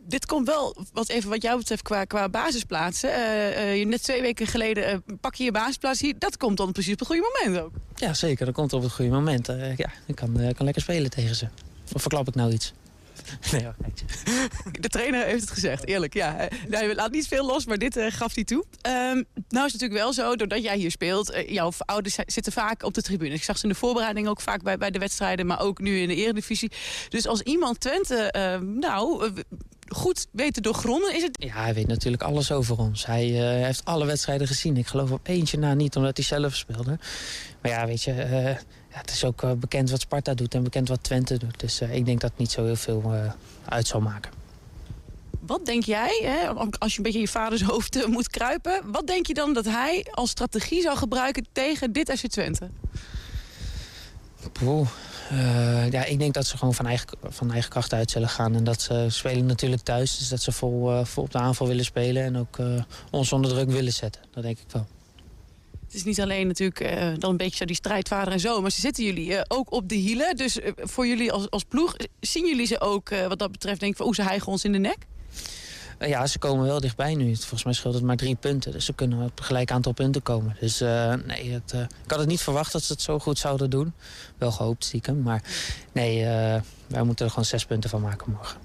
[0.05, 3.09] dit komt wel, wat even wat jou betreft, qua, qua basisplaatsen.
[3.09, 6.15] Uh, uh, net twee weken geleden pak je je basisplaats hier.
[6.17, 7.73] Dat komt dan precies op het goede moment ook.
[7.95, 8.45] Ja, zeker.
[8.45, 9.47] Dat komt op het goede moment.
[9.77, 11.47] ja, ik kan, kan lekker spelen tegen ze.
[11.93, 12.73] Of verklap ik nou iets?
[13.51, 13.67] Nee,
[14.79, 16.13] De trainer heeft het gezegd, eerlijk.
[16.13, 16.47] Ja.
[16.69, 18.65] Hij laat niet veel los, maar dit uh, gaf hij toe.
[18.87, 18.91] Um,
[19.49, 21.35] nou is het natuurlijk wel zo, doordat jij hier speelt...
[21.35, 23.33] Uh, jouw ouders zitten vaak op de tribune.
[23.33, 25.45] Ik zag ze in de voorbereiding ook vaak bij, bij de wedstrijden...
[25.45, 26.71] maar ook nu in de eredivisie.
[27.09, 29.31] Dus als iemand Twente, uh, nou
[29.93, 31.15] goed weet te doorgronden?
[31.15, 31.43] Is het...
[31.43, 33.05] Ja, hij weet natuurlijk alles over ons.
[33.05, 34.77] Hij uh, heeft alle wedstrijden gezien.
[34.77, 36.99] Ik geloof op eentje na niet, omdat hij zelf speelde.
[37.61, 38.57] Maar ja, weet je, uh,
[38.91, 41.59] ja, het is ook uh, bekend wat Sparta doet en bekend wat Twente doet.
[41.59, 43.13] Dus ik denk dat het niet zo heel veel
[43.65, 44.31] uit zal maken.
[45.39, 46.47] Wat denk jij, hè,
[46.79, 48.81] als je een beetje in je vaders hoofd moet kruipen...
[48.91, 52.69] wat denk je dan dat hij als strategie zou gebruiken tegen dit FC Twente?
[54.51, 54.87] Poeh,
[55.31, 58.55] uh, ja, ik denk dat ze gewoon van eigen, van eigen kracht uit zullen gaan.
[58.55, 60.17] En dat ze spelen natuurlijk thuis.
[60.17, 62.23] Dus dat ze vol, uh, vol op de aanval willen spelen.
[62.23, 64.21] En ook uh, ons onder druk willen zetten.
[64.33, 64.85] Dat denk ik wel.
[65.91, 68.61] Het is niet alleen natuurlijk dan een beetje zo die strijdvader en zo.
[68.61, 70.35] Maar ze zitten jullie ook op de hielen.
[70.35, 73.79] Dus voor jullie als, als ploeg, zien jullie ze ook wat dat betreft...
[73.79, 74.97] denk ik van, oeh, ze hijgen ons in de nek?
[76.01, 77.35] Eh, ja, ze komen wel dichtbij nu.
[77.35, 78.71] Volgens mij scheelt het maar drie punten.
[78.71, 80.57] Dus ze kunnen op gelijk aantal punten komen.
[80.59, 83.37] Dus eh, nee, het, eh, ik had het niet verwacht dat ze het zo goed
[83.37, 83.93] zouden doen.
[84.37, 85.21] Wel gehoopt, stiekem.
[85.21, 85.43] Maar
[85.91, 88.57] nee, eh, wij moeten er gewoon zes punten van maken morgen.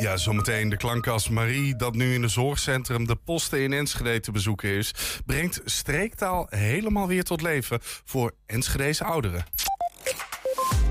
[0.00, 4.32] Ja, zometeen de klankkast Marie, dat nu in het zorgcentrum de posten in Enschede te
[4.32, 4.94] bezoeken is,
[5.26, 9.44] brengt streektaal helemaal weer tot leven voor Enschedese ouderen.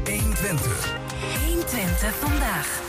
[0.06, 0.98] 120.
[1.46, 2.82] 120 vandaag.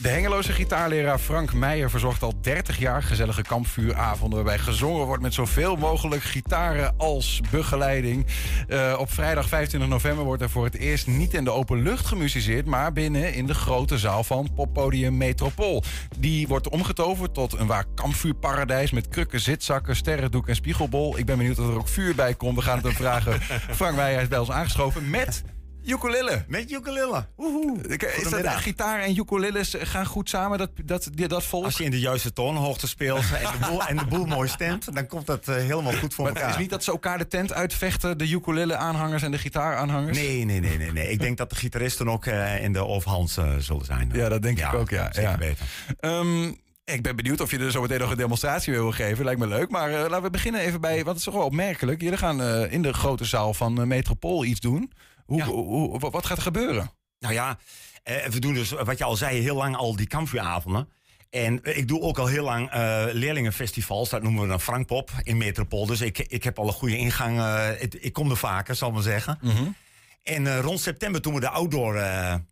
[0.00, 4.44] De Hengeloze gitaarleraar Frank Meijer verzorgt al 30 jaar gezellige kampvuuravonden...
[4.44, 8.26] waarbij gezongen wordt met zoveel mogelijk gitaren als begeleiding.
[8.68, 12.06] Uh, op vrijdag 25 november wordt er voor het eerst niet in de open lucht
[12.06, 12.66] gemusiceerd...
[12.66, 15.82] maar binnen in de grote zaal van poppodium Metropool.
[16.18, 18.90] Die wordt omgetoverd tot een waar kampvuurparadijs...
[18.90, 21.18] met krukken, zitzakken, sterrendoek en spiegelbol.
[21.18, 22.56] Ik ben benieuwd of er ook vuur bij komt.
[22.56, 23.40] We gaan het hem vragen.
[23.80, 25.42] Frank Meijer is bij ons aangeschoven met...
[25.88, 26.44] Ukulele.
[26.48, 27.26] Met ukulele.
[27.36, 27.96] Woehoe.
[28.16, 31.64] Is dat gitaar en ukuleles gaan goed samen, dat, dat, dat volk?
[31.64, 34.94] Als je in de juiste toonhoogte speelt en de boel, en de boel mooi stemt,
[34.94, 36.48] dan komt dat uh, helemaal goed voor maar elkaar.
[36.48, 40.18] Het is niet dat ze elkaar de tent uitvechten, de ukulele-aanhangers en de gitaar-aanhangers?
[40.18, 41.10] Nee, nee, nee, nee, nee.
[41.10, 44.10] Ik denk dat de gitaristen ook uh, in de overhands uh, zullen zijn.
[44.12, 45.12] Ja, dat denk ja, ik ook, ja.
[45.12, 45.56] Zeker
[46.00, 46.18] ja.
[46.18, 49.24] Um, ik ben benieuwd of je er zo meteen nog een demonstratie wil geven.
[49.24, 49.70] Lijkt me leuk.
[49.70, 52.00] Maar uh, laten we beginnen even bij, wat is toch wel opmerkelijk.
[52.00, 54.92] Jullie gaan uh, in de grote zaal van uh, Metropool iets doen.
[55.28, 55.44] Hoe, ja.
[55.44, 56.90] hoe, wat gaat er gebeuren?
[57.18, 57.58] Nou ja,
[58.04, 60.88] we doen dus, wat je al zei, heel lang al die kampvuuravonden.
[61.30, 64.08] En ik doe ook al heel lang uh, leerlingenfestivals.
[64.08, 65.86] Dat noemen we dan Frankpop in Metropool.
[65.86, 67.38] Dus ik, ik heb al een goede ingang.
[67.38, 69.38] Uh, ik, ik, kom er vaker, zal ik maar zeggen.
[69.40, 69.76] Mm -hmm.
[70.22, 72.00] En uh, rond september, toen we de outdoor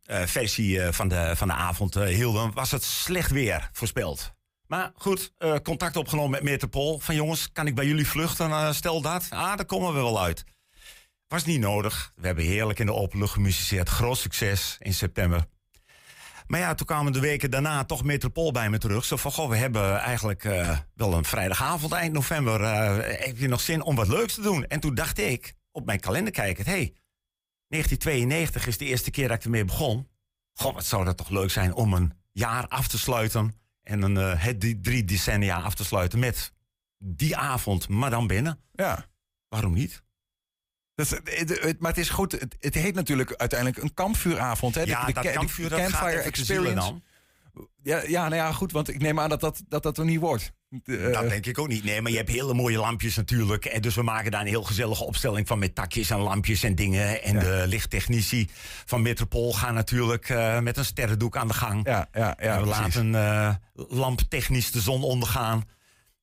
[0.06, 2.52] versie van, de, van de avond hielden...
[2.52, 4.34] was het slecht weer voorspeld.
[4.66, 6.98] Maar goed, contact opgenomen met Metropool.
[6.98, 8.74] Van jongens, kan ik bij jullie vluchten?
[8.74, 9.26] stel dat.
[9.30, 10.44] Ah, daar komen we wel uit.
[11.28, 12.12] Was niet nodig.
[12.16, 13.88] We hebben heerlijk in de open lucht gemusiceerd.
[13.88, 15.46] Groot succes in september.
[16.46, 19.04] Maar ja, toen kwamen de weken daarna toch Metropool bij me terug.
[19.04, 22.60] Zo van, goh, we hebben eigenlijk uh, wel een vrijdagavond eind november.
[22.60, 24.66] Uh, heb je nog zin om wat leuks te doen?
[24.66, 26.66] En toen dacht ik, op mijn kalender kijkend...
[26.66, 26.94] hey,
[27.68, 30.08] 1992 is de eerste keer dat ik ermee begon.
[30.52, 33.54] Goh, wat zou dat toch leuk zijn om een jaar af te sluiten...
[33.82, 36.52] en een, uh, het drie decennia af te sluiten met
[36.98, 38.60] die avond, maar dan binnen.
[38.72, 39.06] Ja.
[39.48, 40.04] Waarom niet?
[40.96, 44.74] Dat, het, het, maar het is goed, het, het, heet natuurlijk uiteindelijk een kampvuuravond.
[44.74, 44.82] Hè?
[44.82, 46.74] Ja, de, de, de, kampvuur, de Campfire Experience.
[46.74, 47.02] Dan.
[47.82, 50.20] Ja, ja, nou ja, goed, want ik neem aan dat dat, dat, dat er niet
[50.20, 50.52] wordt.
[50.84, 51.84] Uh, dat denk ik ook niet.
[51.84, 53.64] Nee, maar je hebt hele mooie lampjes natuurlijk.
[53.64, 56.74] En dus we maken daar een heel gezellige opstelling van met takjes en lampjes en
[56.74, 57.22] dingen.
[57.22, 57.40] En ja.
[57.40, 58.48] de lichttechnici
[58.84, 61.86] van Metropool gaan natuurlijk uh, met een sterrendoek aan de gang.
[61.86, 62.94] Ja, ja, ja, en we precies.
[62.94, 65.64] laten uh, lamptechnisch de zon ondergaan.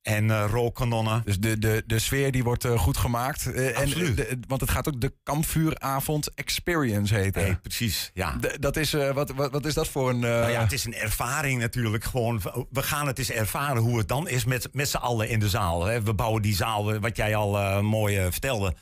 [0.04, 1.22] En uh, rookkanonnen.
[1.24, 3.46] Dus de, de, de sfeer die wordt uh, goed gemaakt.
[3.46, 4.08] Uh, Absoluut.
[4.08, 7.60] En, de, want het gaat ook de kampvuuravond experience heten.
[7.60, 8.36] Precies, ja.
[8.40, 10.18] De, dat is, wat, wat, wat is dat voor een...
[10.18, 12.04] Nou ja, het is een ervaring natuurlijk.
[12.04, 12.40] Gewoon,
[12.70, 15.48] we gaan het eens ervaren hoe het dan is met, met z'n allen in de
[15.48, 15.84] zaal.
[15.84, 16.02] Hè.
[16.02, 18.74] We bouwen die zaal, wat jij al mooi vertelde,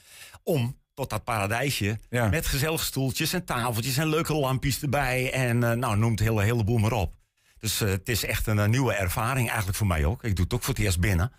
[0.43, 1.99] om tot dat paradijsje.
[2.11, 2.29] Ja.
[2.29, 5.33] Met gezellige stoeltjes en tafeltjes en leuke lampjes erbij.
[5.33, 7.21] En nou, noem het hele, heleboel maar op.
[7.63, 10.25] Dus uh, het is echt een, een, nieuwe ervaring, eigenlijk voor mij ook.
[10.25, 11.33] Ik doe het ook voor het eerst binnen.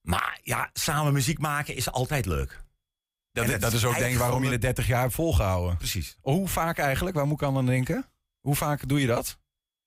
[0.00, 2.62] Maar ja, samen muziek maken is altijd leuk.
[3.32, 5.76] Dat, dat, dat is ook denk ik waarom je het 30 jaar hebt volgehouden.
[5.76, 6.16] Precies.
[6.20, 7.16] Hoe vaak eigenlijk?
[7.16, 8.06] Waar moet ik aan dan denken?
[8.40, 9.38] Hoe vaak doe je dat?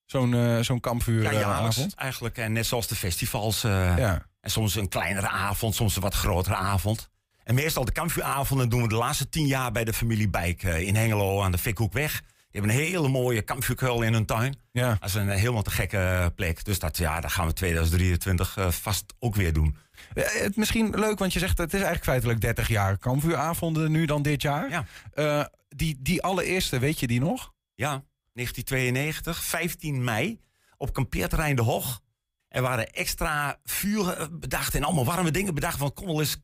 [0.05, 1.41] Zo'n uh, zo'n kampvuuravond?
[1.41, 1.95] Ja, avond?
[1.95, 2.37] eigenlijk.
[2.37, 3.63] En net zoals de festivals.
[3.63, 4.25] Uh, ja.
[4.41, 7.09] En soms een kleinere avond, soms een wat grotere avond.
[7.43, 10.95] En meestal de kampvuuravonden doen we de laatste tien jaar bij de familie Bijk in
[10.95, 12.21] Hengelo aan de Fikhoekweg.
[12.51, 14.59] Die hebben een hele mooie kampvuurkuil in hun tuin.
[14.71, 14.97] Ja.
[14.99, 16.63] Dat is een helemaal te gekke plek.
[16.63, 19.75] Dus dat, ja, dat gaan we 2023 uh, vast ook weer doen.
[20.13, 24.21] Het misschien leuk, want je zegt het is eigenlijk feitelijk 30 jaar kampvuuravonden nu dan
[24.21, 24.69] dit jaar.
[24.69, 24.85] Ja.
[25.15, 27.53] Uh, die, die allereerste, weet je die nog?
[27.75, 30.41] Ja, 1992, 15 mei,
[30.77, 32.01] op kampeerterrein De Hoog.
[32.47, 35.77] Er waren extra vuren bedacht en allemaal warme dingen bedacht.
[35.77, 36.37] Want het kon wel eens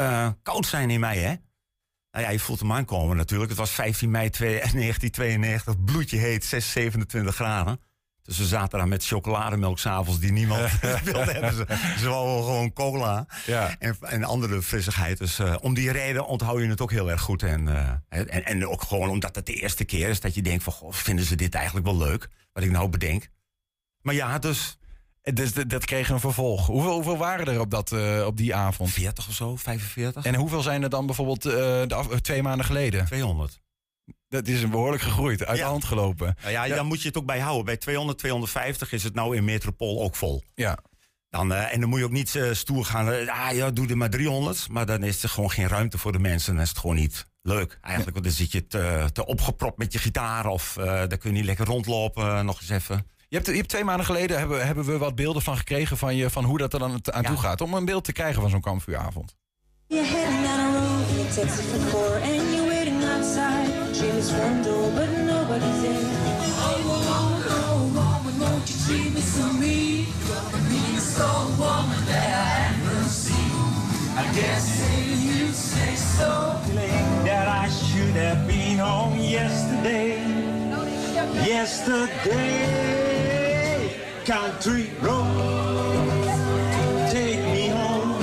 [0.00, 1.34] uh, koud zijn in mei, hè?
[2.12, 3.50] Nou ja, je voelt hem aankomen natuurlijk.
[3.50, 7.80] Het was 15 mei 1992, bloedje heet, 6, 27 graden.
[8.22, 11.54] Dus we zaten daar met chocolademelk s'avonds die niemand wilde hebben.
[11.54, 11.66] Ze,
[11.98, 13.76] ze gewoon cola ja.
[13.78, 15.18] en, en andere frissigheid.
[15.18, 17.42] Dus uh, om die reden onthoud je het ook heel erg goed.
[17.42, 20.64] En, uh, en, en ook gewoon omdat het de eerste keer is dat je denkt
[20.64, 20.72] van...
[20.72, 23.28] Goh, vinden ze dit eigenlijk wel leuk, wat ik nou bedenk.
[24.00, 24.78] Maar ja, dus...
[25.22, 26.66] Dus dat kreeg een vervolg.
[26.66, 28.90] Hoeveel, hoeveel waren er op, dat, uh, op die avond?
[28.90, 30.24] 40 of zo, 45.
[30.24, 33.06] En hoeveel zijn er dan bijvoorbeeld uh, de af, twee maanden geleden?
[33.06, 33.60] 200.
[34.28, 35.64] Dat is behoorlijk gegroeid, uit ja.
[35.64, 36.36] de hand gelopen.
[36.40, 37.64] Nou ja, ja, dan moet je het ook bij houden.
[37.64, 40.42] Bij 200, 250 is het nou in Metropool ook vol.
[40.54, 40.78] Ja.
[41.28, 43.28] Dan, uh, en dan moet je ook niet stoer gaan.
[43.28, 44.68] Ah ja, doe er maar 300.
[44.68, 46.52] Maar dan is er gewoon geen ruimte voor de mensen.
[46.52, 47.78] Dan is het gewoon niet leuk.
[47.80, 48.12] Eigenlijk, ja.
[48.12, 50.46] want dan zit je te, te opgepropt met je gitaar.
[50.46, 53.06] Of dan kun je niet lekker rondlopen nog eens even.
[53.32, 56.16] Je hebt, je hebt twee maanden geleden hebben, hebben we wat beelden van gekregen van,
[56.16, 57.60] je, van hoe dat er dan aan toe gaat.
[57.60, 59.34] Om een beeld te krijgen van zo'n kampvuuravond.
[59.86, 63.68] You're heading down a road and it takes it for four and you're waiting outside.
[63.92, 66.06] Jim's front door, but nobody's in.
[66.68, 70.06] Oh, oh, oh, woman, won't you treat me so mean?
[70.28, 73.52] Gonna be the sole woman that I ever seen.
[74.20, 74.66] I guess
[75.24, 76.60] you say so.
[76.64, 80.41] feeling that I should have been home yesterday.
[81.30, 83.90] Yesterday,
[84.24, 86.24] country road,
[87.10, 88.18] take me home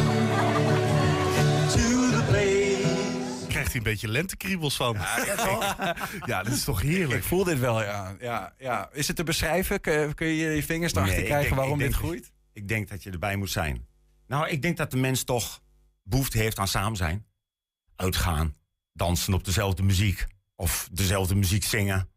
[1.70, 3.48] to the place.
[3.48, 4.94] Krijgt hij een beetje lentekriebels van.
[4.94, 7.20] Ja, ja, dat is toch heerlijk.
[7.20, 8.16] Ik voel dit wel, ja.
[8.20, 8.90] ja, ja.
[8.94, 9.82] Is het te beschrijven?
[9.82, 12.32] Kun, je je vingers erachter Nee, krijgen denk- waarom dit groeit?
[12.54, 13.88] Ik denk dat je erbij moet zijn.
[14.28, 15.62] Nou, ik denk dat de mens toch
[16.04, 17.26] behoefte heeft aan samen zijn.
[17.96, 18.56] Uitgaan,
[18.94, 20.26] dansen op dezelfde muziek.
[20.56, 22.10] Of dezelfde muziek zingen.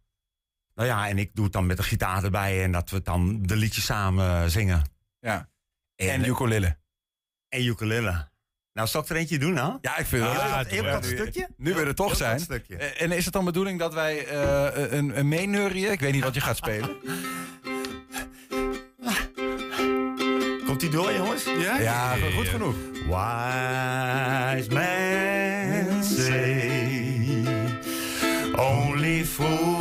[0.74, 2.62] Nou ja, en ik doe het dan met de gitaar erbij.
[2.62, 4.82] En dat we dan de liedjes samen zingen.
[5.20, 5.48] Ja.
[5.96, 6.76] En, En ukulele.
[7.48, 8.30] En ukulele.
[8.72, 9.78] Nou, zal ik er eentje doen, nou?
[9.80, 10.70] Ja, ik vind het wel leuk.
[10.70, 11.48] heel kort stukje.
[11.56, 12.46] Nu we er toch zijn.
[12.48, 15.90] Eh, En is het dan bedoeling dat wij eh, een, een meeneurien?
[15.92, 16.96] Ik weet niet wat je gaat spelen.
[20.66, 21.44] Komt die door, jongens?
[21.44, 22.74] Ja, Ja, goed genoeg.
[23.06, 26.70] Wise men say
[28.56, 29.71] only fools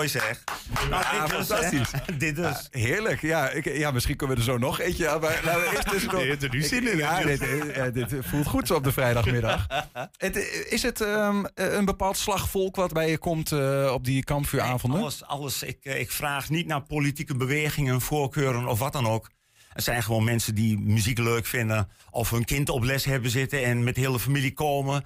[0.00, 0.44] Mooi zeg.
[0.90, 1.90] Nou, Ja, dit dus, fantastisch.
[2.18, 2.68] dit dus.
[2.70, 3.20] Heerlijk.
[3.20, 5.20] Ja, ik, ja, misschien kunnen we er zo nog eentje aan.
[5.20, 6.10] Maar laten we eerst.
[6.10, 7.24] Je hebt er nu zin in, Ja, hè?
[7.24, 9.66] dit, eh, dit voelt goed zo op de vrijdagmiddag.
[10.16, 14.24] Het, eh, is het ehm, een bepaald slagvolk wat bij je komt eh, op die
[14.24, 15.00] kampvuuravonden?
[15.00, 15.62] Alles, alles.
[15.62, 19.30] Ik, eh, ik vraag niet naar politieke bewegingen, voorkeuren of wat dan ook.
[19.72, 21.88] Er zijn gewoon mensen die muziek leuk vinden.
[22.10, 25.04] Of hun kind op les hebben zitten en met de hele familie komen.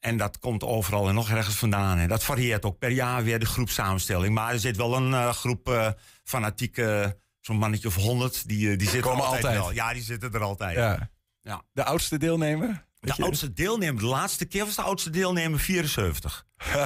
[0.00, 1.98] En dat komt overal en nog ergens vandaan.
[1.98, 4.34] En dat varieert ook per jaar weer de groepsamenstelling.
[4.34, 5.88] Maar er zit wel een eh, groep eh
[6.24, 8.48] fanatieke, zo'n mannetje of honderd.
[8.48, 9.62] Die, eh, die zitten komen altijd, altijd.
[9.62, 9.72] wel.
[9.72, 10.76] Ja, die zitten er altijd.
[10.76, 11.10] Ja.
[11.40, 11.62] Ja.
[11.72, 12.84] De oudste deelnemer?
[13.00, 16.46] De oudste deelnemer, de laatste keer was de oudste deelnemer 74.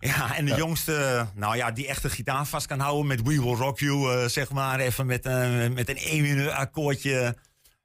[0.00, 3.42] ja, en de jongste, nou ja, die echt de gitaar vast kan houden met We
[3.42, 4.80] Will Rock You, zeg maar.
[4.80, 7.36] Even met, een met een 1 minuut akkoordje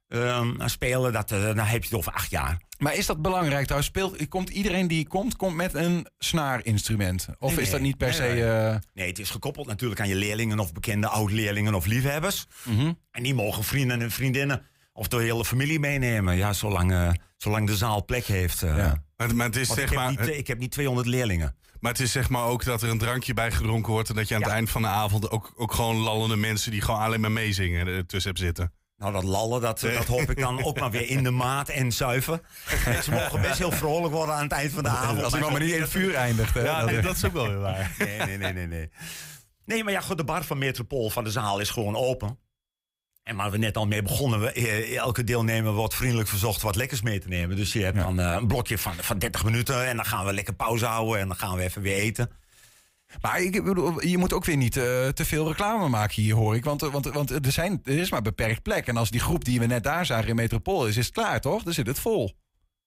[0.08, 1.12] ehm, spelen.
[1.12, 2.62] Dat, eh, dan heb je het over acht jaar.
[2.78, 3.88] Maar is dat belangrijk trouwens?
[3.88, 7.28] Speelt, komt iedereen die komt, komt met een snaarinstrument?
[7.38, 8.22] Of Nee, is dat niet per Nee, se...
[8.22, 8.44] nee.
[8.44, 12.46] eh, Nee, het is gekoppeld natuurlijk aan je leerlingen of bekende oud-leerlingen of liefhebbers.
[12.64, 12.92] mhm.
[13.10, 14.62] En die mogen vrienden en vriendinnen
[14.92, 16.36] of de hele familie meenemen.
[16.36, 18.62] Ja, zolang, eh, zolang de zaal plek heeft.
[18.62, 18.76] eh.
[18.76, 19.02] Ja.
[19.16, 20.26] Maar, maar het is Want zeg ik, heb maar...
[20.26, 21.56] niet, ik heb niet 200 leerlingen.
[21.80, 24.08] Maar het is zeg maar ook dat er een drankje bij gedronken wordt...
[24.08, 26.70] en dat je aan het eind van de avond ook, ook gewoon lallende mensen...
[26.70, 28.72] die gewoon alleen maar meezingen tussen hebt zitten.
[28.96, 31.92] Nou, dat lallen, dat, dat hoop ik dan ook maar weer in de maat en
[31.92, 32.40] zuiver.
[33.04, 35.22] Ze mogen best heel vrolijk worden aan het eind van de avond.
[35.22, 36.54] Als het maar niet in het vuur eindigt.
[36.54, 36.62] Hè?
[36.62, 37.90] Ja, Dat- nee, dat is ook wel weer waar.
[37.98, 38.90] Nee, nee, nee, nee, nee.
[39.64, 42.38] Nee, maar ja, goed, de bar van Metropool van de zaal is gewoon open.
[43.22, 46.76] En waar we net al mee begonnen, we, eh, elke deelnemer wordt vriendelijk verzocht wat
[46.76, 47.56] lekkers mee te nemen.
[47.56, 50.32] Dus je hebt dan eh, een blokje van, van 30 minuten en dan gaan we
[50.32, 52.30] lekker pauze houden en dan gaan we even weer eten.
[53.20, 56.54] Maar ik bedoel, je moet ook weer niet eh, te veel reclame maken hier, hoor
[56.56, 56.64] ik.
[56.64, 58.86] Want, eh, want, want er, zijn, er is maar beperkt plek.
[58.86, 61.40] En als die groep die we net daar zagen in Metropool is, is het klaar,
[61.40, 61.62] toch?
[61.62, 62.24] Dan zit het vol.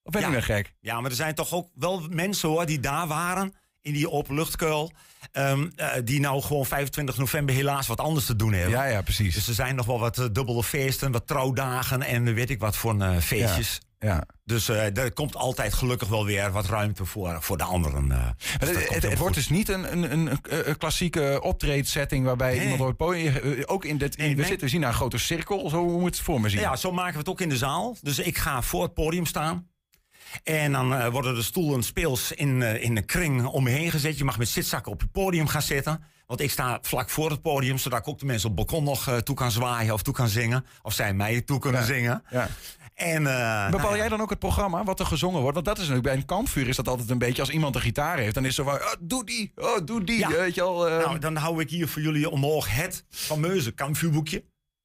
[0.03, 0.33] Of ben ik Ja.
[0.33, 0.73] nou gek?
[0.79, 4.91] Ja, maar er zijn toch ook wel mensen hoor die daar waren in die openluchtkuil.
[5.31, 8.71] ehm, eh, die nou gewoon 25 november helaas wat anders te doen hebben.
[8.71, 9.33] Ja, ja, precies.
[9.33, 12.75] Dus er zijn nog wel wat eh, dubbele feesten, wat trouwdagen en weet ik wat
[12.77, 13.73] voor eh, feestjes.
[13.81, 13.87] Ja.
[14.45, 18.12] Dus eh, er komt altijd gelukkig wel weer wat ruimte voor, voor de anderen.
[18.12, 18.27] eh.
[18.60, 22.62] Dus Het, het, het wordt dus niet een, een, een, een klassieke optreedsetting waarbij Nee.
[22.62, 23.36] iemand op het podium...
[23.36, 24.45] eh, Ook in dit, Nee, we, nee.
[24.45, 26.60] zitten, we zien daar een grote cirkel, zo moet het voor me zien.
[26.60, 27.95] Ja, zo maken we het ook in de zaal.
[28.01, 29.67] Dus ik ga voor het podium staan.
[30.43, 33.91] En dan eh, worden de stoelen speels in, eh, in een kring om me heen
[33.91, 34.17] gezet.
[34.17, 36.03] Je mag met zitzakken op je podium gaan zitten.
[36.25, 38.86] Want ik sta vlak voor het podium, zodat ik ook de mensen op het balkon
[38.86, 40.65] nog eh, toe kan zwaaien of toe kan zingen.
[40.81, 41.88] Of zij mij toe kunnen Ja.
[41.88, 42.23] zingen.
[42.29, 42.47] Ja.
[42.97, 43.97] En, eh, Bepaal nou ja.
[43.97, 45.53] jij dan ook het programma, wat er gezongen wordt?
[45.53, 47.41] Want dat is natuurlijk bij een kampvuur is dat altijd een beetje...
[47.41, 48.81] als iemand een gitaar heeft, dan is het zo van...
[48.81, 50.29] "Ah, doe die, oh, doe die, Ja.
[50.29, 50.88] weet je al.
[50.88, 50.97] eh.
[51.05, 54.43] Nou, dan hou ik hier voor jullie omhoog het fameuze kampvuurboekje.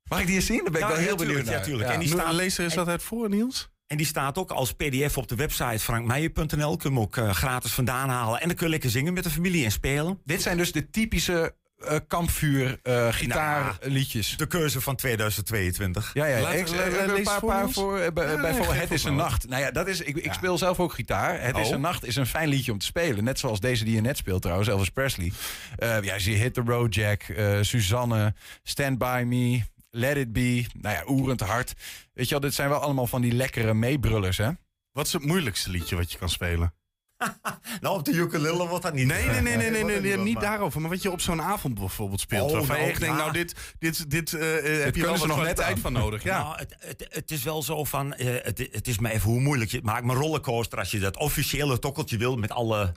[0.08, 0.60] Mag ik die eens zien?
[0.64, 1.62] Dan ben ik Ja, wel heel ja, tuurlijk, benieuwd ja, naar.
[1.62, 1.90] tuurlijk.
[1.90, 3.70] En die staat- Lees er eens wat uit voor, Niels.
[3.86, 6.76] En die staat ook als pdf op de website frankmeijer.nl.
[6.76, 8.40] Kun je hem ook eh, gratis vandaan halen.
[8.40, 10.20] En dan kun je lekker zingen met de familie en spelen.
[10.24, 14.36] Dit zijn dus de typische eh, kampvuur eh, gitaarliedjes?
[14.36, 16.10] De keuze van 2022.
[16.14, 16.40] Ja, ja.
[16.40, 18.12] Laat- ik, eh, een paar, voor paar voor.
[18.12, 19.48] bij- Ja, bijvoorbeeld Het is een nacht.
[19.48, 21.40] Nou ja, dat is, ik, ik speel zelf ook gitaar.
[21.40, 21.72] Het is Oh.
[21.74, 23.24] een nacht is een fijn liedje om te spelen.
[23.24, 25.32] Net zoals deze die je net speelt trouwens, Elvis Presley.
[25.76, 30.32] Eh ja, zie je Hit the Road Jack, eh, Suzanne, Stand By Me, Let It
[30.32, 30.64] Be.
[30.80, 31.72] Nou ja, Oerend Hart.
[32.12, 34.50] Weet je wel, dit zijn wel allemaal van die lekkere meebrullers, hè?
[34.92, 36.74] Wat is het moeilijkste liedje wat je kan spelen?
[37.80, 39.06] Nou, op de ukulele wordt dat niet.
[39.06, 40.80] Nee, nee, nee, nee, nee, niet daarover.
[40.80, 42.50] Maar wat je op zo'n avond bijvoorbeeld speelt.
[42.50, 43.22] Oh, waarvan je nou, echt denkt, ja.
[43.22, 45.80] nou, dit, dit, dit eh, eh, heb je wel ze nog net kwaliteit aan.
[45.80, 46.22] van nodig.
[46.22, 46.42] Ja.
[46.42, 49.40] Nou, het, het, het is wel zo van, eh, het, het is maar even hoe
[49.40, 50.04] moeilijk je het maakt.
[50.04, 52.92] Maar rollercoaster, als je dat officiële tokkeltje wil met alle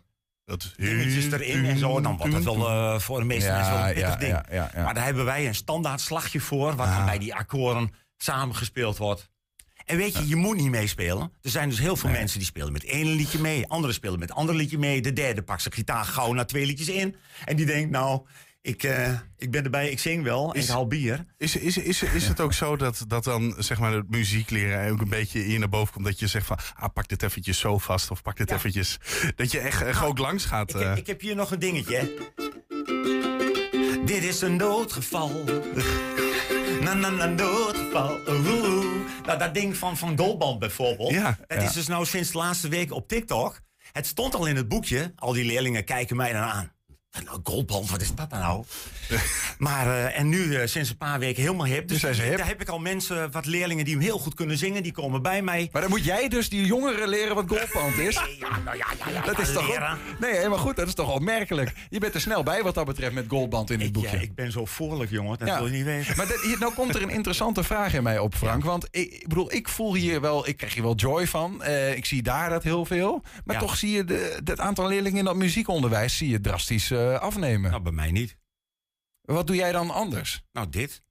[0.45, 3.73] dat dingetjes erin en zo, dan wordt dat wel eh, voor de meeste Ja, mensen
[3.73, 4.73] wel een pittig ding.
[4.83, 9.29] Maar daar hebben wij een standaard slagje voor, wat dan bij die akkoorden samengespeeld wordt.
[9.85, 11.31] En weet je, je moet niet meespelen.
[11.41, 13.67] Er zijn dus heel veel mensen die spelen met één liedje mee.
[13.67, 15.01] Anderen spelen met ander liedje mee.
[15.01, 17.15] De derde pakt zijn gitaar gauw na twee liedjes in.
[17.45, 18.21] En die denkt, nou,
[18.61, 20.55] ik, eh, ik ben erbij, ik zing wel.
[20.57, 21.25] ik haal bier.
[21.37, 24.91] Is, is, is, is het ook zo dat, dat dan zeg maar, het muziek leren
[24.91, 26.05] ook een beetje hier naar boven komt?
[26.05, 28.97] Dat je zegt van, ah, pak dit eventjes zo vast of pak dit eventjes.
[29.35, 30.69] Dat je echt, echt ook langs gaat.
[30.69, 30.97] Ik heb, eh.
[30.97, 31.95] ik heb hier nog een dingetje.
[31.95, 32.13] hè.
[34.05, 35.43] Dit is een noodgeval.
[36.81, 38.19] Na, na, na, noodgeval.
[38.27, 38.84] Oeh.
[39.25, 41.11] Nou, dat ding van, van Goldband bijvoorbeeld.
[41.11, 43.59] Ja, dat is dus nou sinds de laatste week op TikTok.
[43.91, 45.13] Het stond al in het boekje.
[45.15, 46.71] Al die leerlingen kijken mij dan aan.
[47.23, 48.63] Nou, Goldband, wat is dat nou?
[49.57, 51.87] maar, eh, en nu eh, sinds een paar weken helemaal hip.
[51.87, 52.37] Dus hip.
[52.37, 54.83] daar heb ik al mensen, wat leerlingen die hem heel goed kunnen zingen.
[54.83, 55.69] Die komen bij mij.
[55.71, 58.13] Maar dan moet jij dus die jongeren leren wat golfband is.
[58.39, 59.21] Ja, nou ja, ja, ja.
[59.21, 59.97] Dat is toch leren.
[60.19, 60.75] nee, helemaal goed.
[60.75, 61.73] Dat is toch opmerkelijk.
[61.89, 64.15] Je bent er snel bij wat dat betreft met goldband in het Ik, boekje.
[64.15, 65.37] ja, ik ben zo voorlijk, jongen.
[65.37, 65.57] Dat Ja.
[65.57, 66.17] wil je niet weten.
[66.17, 68.63] Maar dat- hier, nou komt er een interessante vraag in mij op, Frank.
[68.63, 71.63] Want ik, ik bedoel, ik voel hier wel, ik krijg hier wel joy van.
[71.63, 73.23] Eh, ik zie daar dat heel veel.
[73.45, 77.19] Maar toch zie je de, het aantal leerlingen in dat muziekonderwijs zie je drastisch eh,
[77.19, 77.71] afnemen.
[77.71, 78.37] Nou, bij mij niet.
[79.21, 80.43] Wat doe jij dan anders?
[80.51, 81.03] Nou, dit.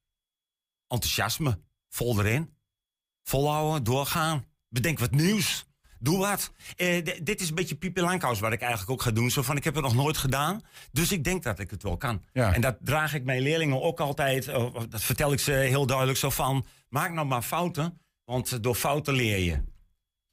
[0.88, 1.60] Enthousiasme.
[1.88, 2.56] Vol erin.
[3.22, 4.44] Volhouden, doorgaan.
[4.68, 5.66] Bedenk wat nieuws.
[5.98, 6.52] Doe wat.
[6.76, 9.30] Eh, dit is een beetje Pipi Langkous wat ik eigenlijk ook ga doen.
[9.30, 10.60] Zo van, ik heb het nog nooit gedaan.
[10.92, 12.22] Dus ik denk dat ik het wel kan.
[12.32, 12.54] Ja.
[12.54, 14.48] En dat draag ik mijn leerlingen ook altijd.
[14.48, 16.66] oh, dat vertel ik ze heel duidelijk zo van.
[16.88, 18.00] Maak nou maar fouten.
[18.24, 19.62] Want eh, door fouten leer je.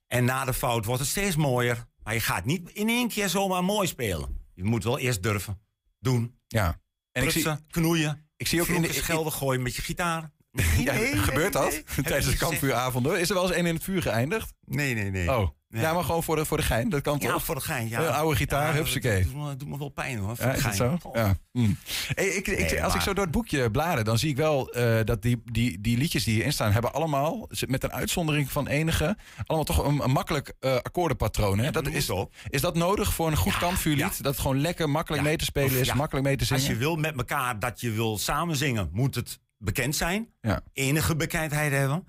[0.08, 1.86] En na de fout wordt het steeds mooier.
[2.04, 4.41] Maar je gaat niet in één keer zomaar mooi spelen.
[4.62, 5.62] Je moet wel eerst durven.
[6.00, 6.40] Doen.
[6.48, 6.82] Ja.
[7.12, 8.30] En ik zie, knoeien.
[8.38, 10.32] ik zie ook in de, schelden gooien met je gitaar.
[10.78, 11.84] Ja, gebeurt dat?
[12.04, 13.20] Tijdens de kampvuuravonden?
[13.20, 14.54] Is er wel eens één in het vuur geëindigd?
[14.66, 15.32] Nee, nee, nee.
[15.32, 15.50] Oh.
[15.70, 16.90] Ja, maar gewoon voor de, voor de gein.
[16.90, 17.44] Dat kan Ja, toch?
[17.44, 17.90] voor de gein.
[17.90, 18.00] Ja.
[18.00, 19.24] Een oude gitaar, ja, hupsakee.
[19.24, 20.36] Dat doet me, doet me wel pijn hoor.
[20.36, 20.98] Voor Ja, is het zo?
[21.04, 21.16] Oh.
[21.16, 21.36] Ja.
[21.52, 21.72] Hm.
[22.14, 25.22] Hey, ik, als ik zo door het boekje blader, dan zie ik wel eh, dat
[25.22, 29.66] die, die, die liedjes die hierin staan, hebben allemaal, met een uitzondering van enige, allemaal
[29.66, 31.60] toch een, een makkelijk eh, akkoordenpatroon.
[31.60, 31.72] Hè?
[31.72, 32.12] Dat is,
[32.50, 34.24] is dat nodig voor een goed kampvuurlied?
[34.24, 36.64] Dat het gewoon lekker makkelijk mee te spelen is, makkelijk mee te zingen?
[36.64, 40.28] Als je wil met elkaar dat je wil samen zingen, moet het bekend zijn.
[40.42, 40.62] Ja.
[40.74, 42.08] Enige bekendheid hebben.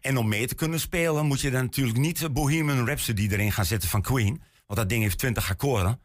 [0.00, 3.64] En om mee te kunnen spelen moet je dan natuurlijk niet Bohemian Rhapsody erin gaan
[3.64, 4.42] zetten van Queen.
[4.66, 6.00] Want dat ding heeft 20 akkoorden.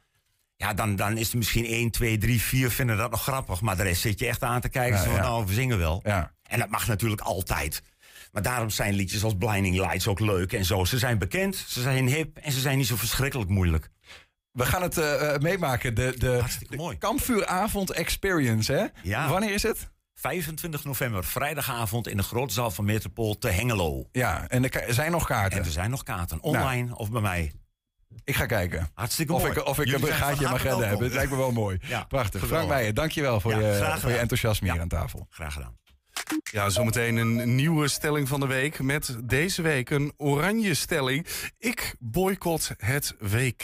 [0.56, 3.62] Ja, dan, dan is er misschien 1, 2, 3, 4 vinden dat nog grappig.
[3.62, 4.98] Maar de rest zit je echt aan te kijken.
[4.98, 5.22] Ja, zo van, ja.
[5.22, 6.02] nou, we zingen wel.
[6.04, 6.32] Ja.
[6.44, 7.82] En dat mag natuurlijk altijd.
[8.32, 10.86] Maar daarom zijn liedjes als Blinding Lights ook leuk en zo.
[10.86, 13.90] Ze zijn bekend, ze zijn hip en ze zijn niet zo verschrikkelijk moeilijk.
[14.52, 16.44] We gaan het eh, eh, meemaken, de, de,
[16.76, 16.98] mooi.
[16.98, 18.92] kampvuuravond experience.
[19.04, 19.28] Hè?
[19.28, 19.90] Wanneer is het?
[20.20, 24.08] 25 november, vrijdagavond in de grote zaal van Metropool te Hengelo.
[24.12, 25.60] Ja, en er zijn nog kaarten.
[25.60, 27.52] En er zijn nog kaarten, online of bij mij.
[28.24, 28.90] Ik ga kijken.
[28.94, 29.54] Hartstikke Of mooi.
[29.54, 31.00] ik, of ik een gaatje in mijn agenda heb.
[31.00, 31.78] Het lijkt me wel mooi.
[31.82, 32.48] Ja, Prachtig.
[32.48, 32.68] Frank.
[32.70, 35.28] Meijer, dankjewel voor, Ja, je, voor je enthousiasme hier aan tafel.
[35.30, 35.78] Graag gedaan.
[36.52, 38.80] Ja, zometeen een nieuwe stelling van de week.
[38.80, 41.26] Met deze week een oranje stelling.
[41.58, 43.64] Ik boycott het WK.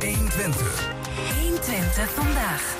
[0.00, 0.88] 120.
[1.40, 2.76] 120 vandaag.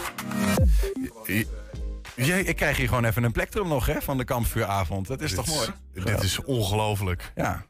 [2.27, 5.07] Jij, Ik krijg hier gewoon even een plektrum nog hè, van de kampvuuravond.
[5.07, 5.69] Dat is toch mooi?
[5.93, 7.33] Dit is ongelooflijk.
[7.35, 7.65] Ja.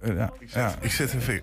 [0.00, 0.74] Eh, Ja, ja.
[0.80, 1.42] Ik zit even...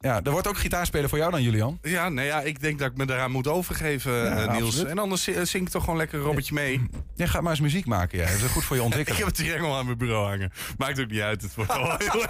[0.00, 1.78] ja, er wordt ook gitaarspelen voor jou dan, Julian.
[1.82, 4.64] Ja, nee, ja, ik denk dat ik me daaraan moet overgeven, Ja, eh, Niels.
[4.68, 4.90] absoluut.
[4.90, 6.88] En anders zi- zing ik toch gewoon lekker een robbertje mee.
[7.14, 8.24] Jij gaat maar eens muziek maken, ja.
[8.26, 9.24] Dat is goed voor je Ik ontwikkeling.
[9.24, 10.52] heb het triangel aan mijn bureau hangen.
[10.78, 11.42] Maakt ook niet uit.
[11.42, 12.24] Het wordt wel heel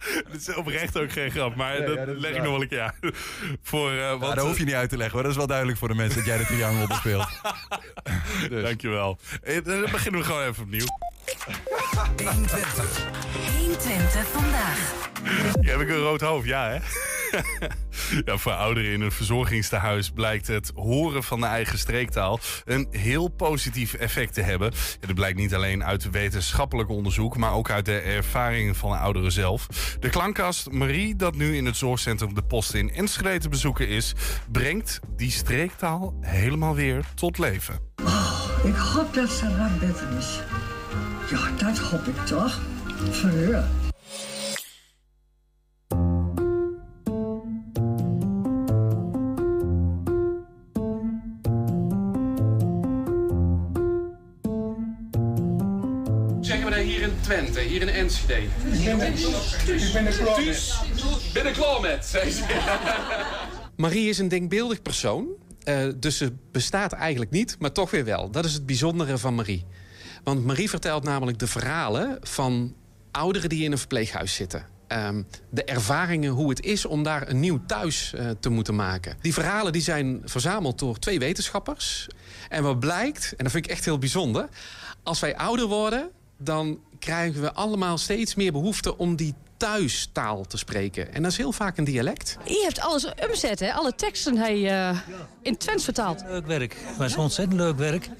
[0.32, 2.62] Dit is oprecht ook geen grap, maar Ja, dat, ja, dat leg ik nog wel
[2.62, 2.94] een keer uit.
[3.62, 5.22] Voor, eh, Ja, wat, dat hoef je niet uit te leggen hoor.
[5.22, 7.28] Dat is wel duidelijk voor de mensen dat jij de triangel bespeelt.
[8.48, 8.62] Dus.
[8.62, 9.18] Dankjewel.
[9.42, 10.86] Eh, Dan beginnen we gewoon even opnieuw.
[12.16, 13.06] 120.
[13.58, 14.92] 120 vandaag.
[15.60, 16.46] Heb ik een rood hoofd?
[16.46, 16.78] Ja, hè?
[18.24, 23.28] Ja, voor ouderen in een verzorgingstehuis blijkt het horen van de eigen streektaal een heel
[23.28, 24.72] positief effect te hebben.
[25.00, 28.96] Ja, dat blijkt niet alleen uit wetenschappelijk onderzoek, maar ook uit de ervaringen van de
[28.96, 29.66] ouderen zelf.
[30.00, 34.14] De klankkast Marie, dat nu in het zorgcentrum De Post in Enschede te bezoeken is,
[34.52, 37.78] brengt die streektaal helemaal weer tot leven.
[38.64, 40.40] Ik hoop dat ze wat beter is.
[41.30, 42.60] Ja, dat hoop ik toch.
[43.10, 43.64] Verheur.
[57.10, 58.46] In Twente, hier in Enschede?
[58.72, 59.12] Ik ben er-
[59.86, 60.44] ik ben er klaar met.
[60.44, 62.42] Thuis, ben er klaar met, zei ze.
[63.76, 65.26] Marie is een denkbeeldig persoon.
[65.64, 68.30] eh, dus ze bestaat eigenlijk niet, maar toch weer wel.
[68.30, 69.64] Dat is het bijzondere van Marie.
[70.24, 72.74] Want Marie vertelt namelijk de verhalen van
[73.10, 74.66] ouderen die in een verpleeghuis zitten.
[74.86, 79.16] Ehm, de ervaringen hoe het is om daar een nieuw thuis eh, te moeten maken.
[79.20, 82.06] Die verhalen die zijn verzameld door twee wetenschappers.
[82.48, 84.48] En wat blijkt, en dat vind ik echt heel bijzonder...
[85.02, 88.98] als wij ouder worden, dan krijgen we allemaal steeds meer behoefte...
[88.98, 91.14] om die thuistaal te spreken.
[91.14, 92.38] En dat is heel vaak een dialect.
[92.44, 93.72] Je hebt alles omzet, hè?
[93.72, 94.98] Alle teksten hij eh,
[95.42, 96.24] in Twents vertaald.
[96.26, 96.76] Leuk werk.
[96.86, 98.10] Het was ontzettend leuk werk.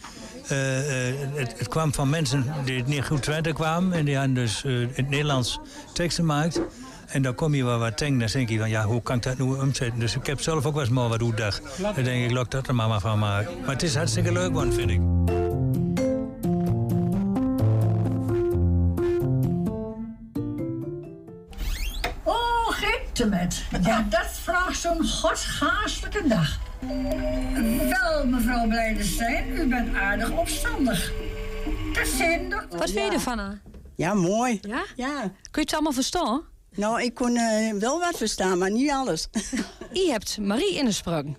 [0.51, 3.93] Eh, eh, het, het kwam van mensen die niet goed Twente kwamen.
[3.93, 5.59] En die hadden dus eh, in het Nederlands
[5.93, 6.61] teksten gemaakt.
[7.07, 8.19] En dan kom je wel wat denken.
[8.19, 10.01] Dan denk je van, ja, hoe kan ik dat nu omzetten?
[10.01, 11.63] Dus ik heb zelf ook wel eens maar wat uitdacht.
[11.95, 13.61] Dan denk ik, laat dat er maar, maar van maken.
[13.61, 15.50] Maar het is hartstikke leuk, man, vind ik.
[23.29, 23.63] Met.
[23.83, 26.59] Ja, dat vraagt zo'n godshaastelijke dag.
[27.89, 31.13] Wel, mevrouw Blijdenstein, u bent aardig opstandig.
[31.93, 32.55] Dat zijn.
[32.71, 33.61] Wat vind je ervan?
[33.97, 34.59] Ja, mooi.
[34.63, 34.85] Ja?
[34.97, 35.21] Ja.
[35.21, 36.43] Kun je het allemaal verstaan?
[36.75, 39.29] Nou, ik kon eh, wel wat verstaan, maar niet alles.
[39.93, 41.37] Je hebt Marie ingesproken.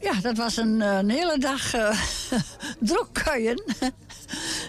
[0.00, 2.00] Ja, dat was een, eh, een hele dag uh,
[2.88, 3.62] drukkuien.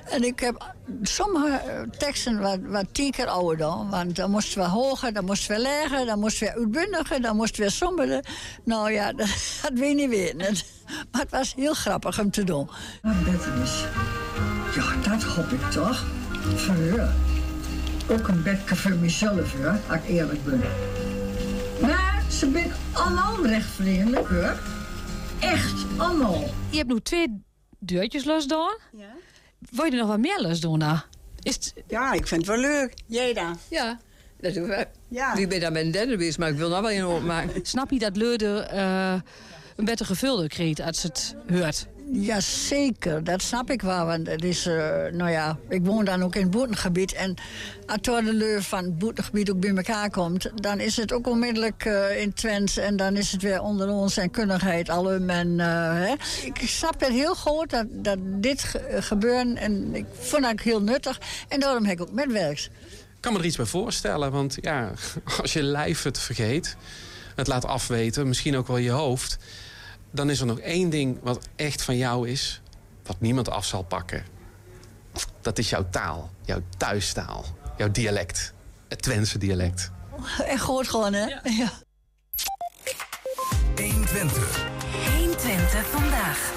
[0.05, 3.89] En ik heb sommige eh, teksten wat, wat tien keer ouder dan.
[3.89, 7.63] Want dan moesten we hoger, dan moesten we lager, dan moesten we uitbundiger, dan moesten
[7.63, 8.25] we somberder.
[8.63, 9.27] Nou ja, dat,
[9.61, 10.55] dat weet je niet weten.
[11.11, 12.69] Maar het was heel grappig om te doen.
[13.01, 13.85] Wat beter is.
[14.75, 16.05] Ja, dat hoop ik toch.
[16.55, 17.09] Verheur.
[18.09, 20.61] Ook een bedje voor mezelf, hoor, als ik eerlijk ben.
[21.81, 24.57] Maar ze zijn allemaal recht vriendelijk, hoor.
[25.39, 26.43] Echt, allemaal.
[26.69, 27.43] Je hebt nu twee
[27.79, 28.77] deurtjes losdaan.
[28.91, 29.13] Ja.
[29.71, 31.01] Wil je er nog wat meer losdoen dan?
[31.41, 31.73] Is het...
[31.87, 32.93] Ja, ik vind het wel leuk.
[33.05, 33.57] Jij dan?
[33.69, 33.99] Ja,
[34.39, 34.87] dat doen we.
[35.07, 35.35] Ja.
[35.35, 37.65] Nu ben je dan met een derde bezig, maar ik wil nog wel een opmaken.
[37.65, 39.13] Snap je dat Leurde eh,
[39.75, 41.87] een beter gevulde kreeg als het hoort?
[42.11, 44.05] Jazeker, dat snap ik wel.
[44.05, 44.75] Want het is, eh,
[45.11, 47.13] nou ja, ik woon dan ook in het boetengebied.
[47.13, 47.35] En
[47.85, 50.51] als de leur van het boetengebied ook bij elkaar komt...
[50.55, 52.77] dan is het ook onmiddellijk eh, in Twents.
[52.77, 55.29] En dan is het weer onder ons en kunnigheid alum.
[55.29, 56.13] En, eh, hè.
[56.43, 59.57] Ik snap het heel goed dat, dat dit ge gebeurt.
[59.57, 61.19] En ik vond dat heel nuttig.
[61.47, 62.65] En daarom heb ik ook metwerks.
[62.65, 64.91] Ik kan me er iets bij voorstellen, want ja,
[65.41, 66.75] als je lijf het vergeet...
[67.35, 69.37] het laat afweten, misschien ook wel je hoofd...
[70.11, 72.61] dan is er nog één ding wat echt van jou is...
[73.03, 74.23] wat niemand af zal pakken.
[75.41, 77.45] Dat is jouw taal, jouw thuistaal,
[77.77, 78.53] jouw dialect.
[78.87, 79.91] Het Twentse dialect.
[80.45, 81.25] Echt goed gewoon, hè?
[81.43, 81.71] Ja.
[83.75, 84.65] 120.
[85.17, 86.51] 120 vandaag.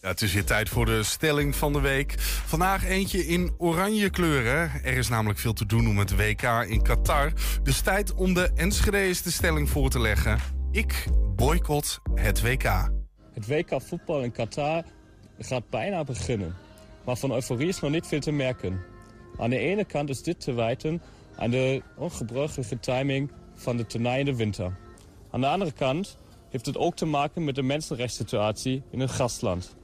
[0.00, 2.14] Ja, het is weer tijd voor de stelling van de week.
[2.46, 4.70] Vandaag eentje in oranje kleuren.
[4.84, 7.32] Er is namelijk veel te doen om het WK in Qatar.
[7.62, 10.57] Dus tijd om de Enschede's de stelling voor te leggen.
[10.70, 11.06] Ik
[11.36, 12.90] boycott het WK.
[13.32, 14.84] Het WK voetbal in Qatar
[15.38, 16.54] gaat bijna beginnen.
[17.04, 18.80] Maar van euforie is nog niet veel te merken.
[19.36, 21.02] Aan de ene kant is dit te wijten
[21.36, 24.78] aan de ongebruikelijke timing van de toernooi in de winter.
[25.30, 26.16] Aan de andere kant
[26.50, 29.76] heeft het ook te maken met de mensenrechtssituatie in het gastland.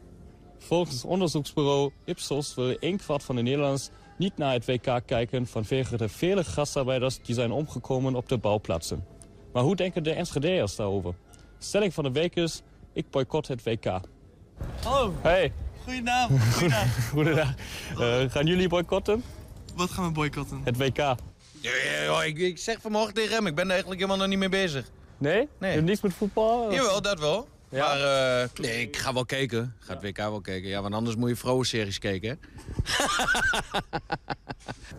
[0.58, 5.46] Volgens het onderzoeksbureau Ipsos wil een kwart van de Nederlanders niet naar het WK kijken
[5.46, 9.13] vanwege de vele gastarbeiders die zijn omgekomen op de bouwplaatsen.
[9.54, 11.14] Maar hoe denken de Enschedeërs daarover?
[11.58, 13.84] Stelling van de week is, ik boycott het WK.
[14.82, 15.14] Hallo.
[15.22, 15.52] Hey.
[15.82, 16.28] Goedendag.
[16.52, 17.08] Goedendag.
[17.08, 17.54] Goedendag.
[17.98, 19.24] Eh, gaan jullie boycotten?
[19.74, 20.60] Wat gaan we boycotten?
[20.64, 20.96] Het WK.
[20.96, 21.16] Ja,
[21.60, 24.38] ja, ja, ik, ik zeg vanmorgen tegen hem, ik ben er eigenlijk helemaal nog niet
[24.38, 24.90] mee bezig.
[25.18, 25.48] Nee?
[25.58, 25.80] Nee.
[25.80, 26.72] Niks met voetbal?
[26.72, 27.48] Jawel, dat wel.
[27.68, 27.86] Ja.
[27.86, 28.00] Maar
[28.42, 29.74] eh, nee, ik ga wel kijken.
[29.80, 30.68] Ik ga het WK wel kijken.
[30.68, 32.36] Ja, want anders moet je vrouwenseries kijken, hè?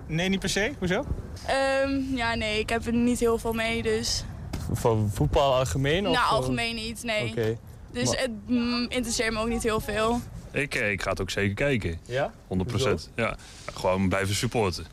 [0.08, 0.74] Nee, niet per se.
[0.80, 1.06] Hoezo?
[1.47, 4.24] Ehm, ja, nee, ik heb er niet heel veel mee, dus...
[4.72, 6.03] Van voetbal algemeen?
[6.03, 7.30] Nou, of, eh, algemeen niet, nee.
[7.30, 7.57] Oké.
[7.91, 10.22] Dus Maar- het mm, interesseert me ook niet heel veel.
[10.51, 11.99] Ik, eh, ik ga het ook zeker kijken.
[12.05, 12.32] Ja?
[12.47, 13.09] 100 procent.
[13.16, 13.36] Ja.
[13.74, 14.86] Gewoon blijven supporten.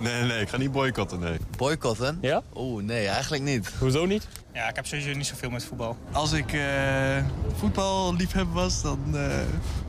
[0.00, 1.36] Nee, nee, ik ga niet boycotten, nee.
[1.56, 2.18] Boycotten?
[2.20, 2.42] Ja?
[2.54, 3.72] Oeh, nee, eigenlijk niet.
[3.78, 4.28] Hoezo niet?
[4.54, 5.96] Ja, ik heb sowieso niet zoveel met voetbal.
[6.12, 7.24] Als ik eh
[7.58, 8.98] voetballiefhebber was, dan...
[9.14, 9.36] eh,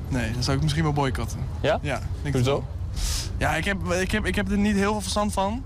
[0.08, 1.40] nee, dan zou ik misschien wel boycotten.
[1.62, 1.80] Ja?
[1.82, 2.66] Ja, denk ik Hoezo?
[3.38, 5.64] Ja, ik heb, ik, heb, ik heb er niet heel veel verstand van.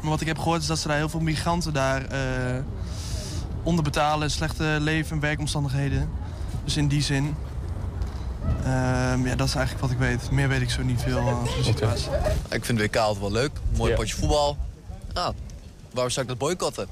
[0.00, 2.62] Maar wat ik heb gehoord is dat ze daar heel veel migranten daar eh,
[3.66, 4.30] onderbetalen.
[4.30, 6.10] Slechte leven- en werkomstandigheden.
[6.64, 7.36] Dus in die zin...
[8.64, 10.30] ehm, ja, dat is eigenlijk wat ik weet.
[10.30, 12.10] Meer weet ik zo niet veel van de situatie.
[12.50, 13.50] Ik vind WK altijd wel leuk.
[13.76, 14.56] Mooi potje voetbal.
[15.14, 15.32] Ja,
[15.92, 16.86] waarom zou ik dat boycotten?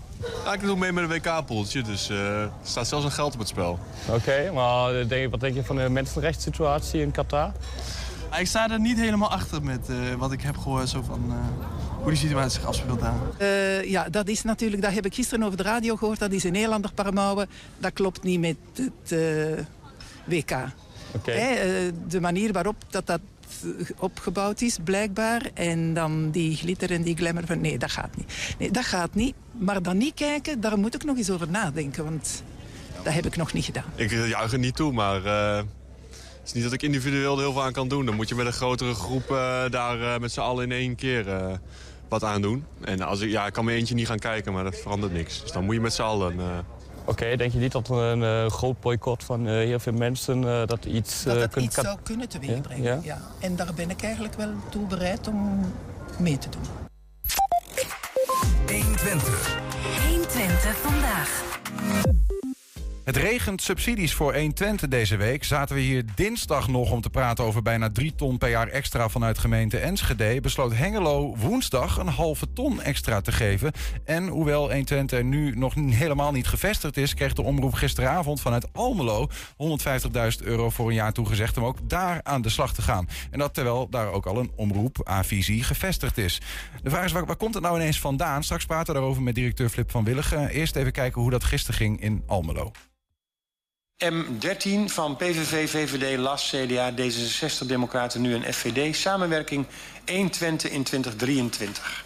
[0.44, 3.38] Ja, ik doe mee met een WK-poeltje, dus eh, er staat zelfs een geld op
[3.38, 3.78] het spel.
[4.08, 7.52] Oké, maar eh, denk, wat denk je van de mensenrechtssituatie in Qatar?
[8.38, 11.64] Ik sta er niet helemaal achter met eh, wat ik heb gehoord zo van, eh,
[12.04, 13.14] hoe die situatie zich afspeelt daar.
[13.38, 16.18] Eh, ja, dat is natuurlijk, dat heb ik gisteren over de radio gehoord.
[16.18, 17.48] Dat is in Nederlander Paramouwen.
[17.78, 19.64] Dat klopt niet met het eh,
[20.24, 20.50] WK.
[20.50, 20.66] Eh,
[22.08, 23.20] de manier waarop dat, dat
[23.98, 25.50] opgebouwd is, blijkbaar.
[25.54, 28.54] En dan die glitter en die glamour van nee, dat gaat niet.
[28.58, 29.34] Nee, dat gaat niet.
[29.52, 32.04] Maar dan niet kijken, daar moet ik nog eens over nadenken.
[32.04, 32.42] Want
[33.02, 33.84] dat heb ik nog niet gedaan.
[33.94, 35.64] Ik juich er niet toe, maar eh,
[36.44, 38.06] het is niet dat ik individueel er heel veel aan kan doen.
[38.06, 40.94] Dan moet je met een grotere groep eh, daar eh, met z'n allen in één
[40.94, 41.46] keer eh,
[42.08, 42.64] wat aan doen.
[42.80, 45.40] En als ik, ja, ik kan mijn eentje niet gaan kijken, maar dat verandert niks.
[45.40, 46.38] Dus dan moet je met z'n allen...
[46.40, 46.46] eh,
[47.06, 50.66] Oké, denk je niet dat een eh, groot boycott van eh, heel veel mensen eh,
[50.66, 51.22] dat iets...
[51.22, 52.82] Dat eh, dat kunt iets zou kunnen teweegbrengen.
[52.84, 52.98] Ja?
[53.02, 53.20] Ja?
[53.40, 55.60] En daar ben ik eigenlijk wel toe bereid om
[56.18, 56.62] mee te doen.
[58.66, 59.58] 120.
[60.08, 61.42] 120 vandaag.
[63.04, 65.44] Het regent subsidies voor 120 deze week.
[65.44, 69.08] Zaten we hier dinsdag nog om te praten over bijna 3 ton per jaar extra
[69.08, 70.40] vanuit gemeente Enschede.
[70.40, 73.72] Besloot Hengelo woensdag een halve ton extra te geven.
[74.04, 78.72] En hoewel 120 er nu nog helemaal niet gevestigd is, kreeg de omroep gisteravond vanuit
[78.72, 83.08] Almelo 150.000 euro voor een jaar toegezegd om ook daar aan de slag te gaan.
[83.30, 86.40] En dat terwijl daar ook al een omroep A-visie gevestigd is.
[86.82, 88.42] De vraag is, waar, waar komt het nou ineens vandaan?
[88.42, 90.48] Straks praten we daarover met directeur Flip van Willigen.
[90.48, 92.72] Eerst even kijken hoe dat gisteren ging in Almelo.
[94.02, 98.96] M13 van PVV, VVD, LAS, CDA, D66, Democraten, nu en FVD.
[98.96, 99.66] Samenwerking
[100.06, 102.04] 120 in 2023.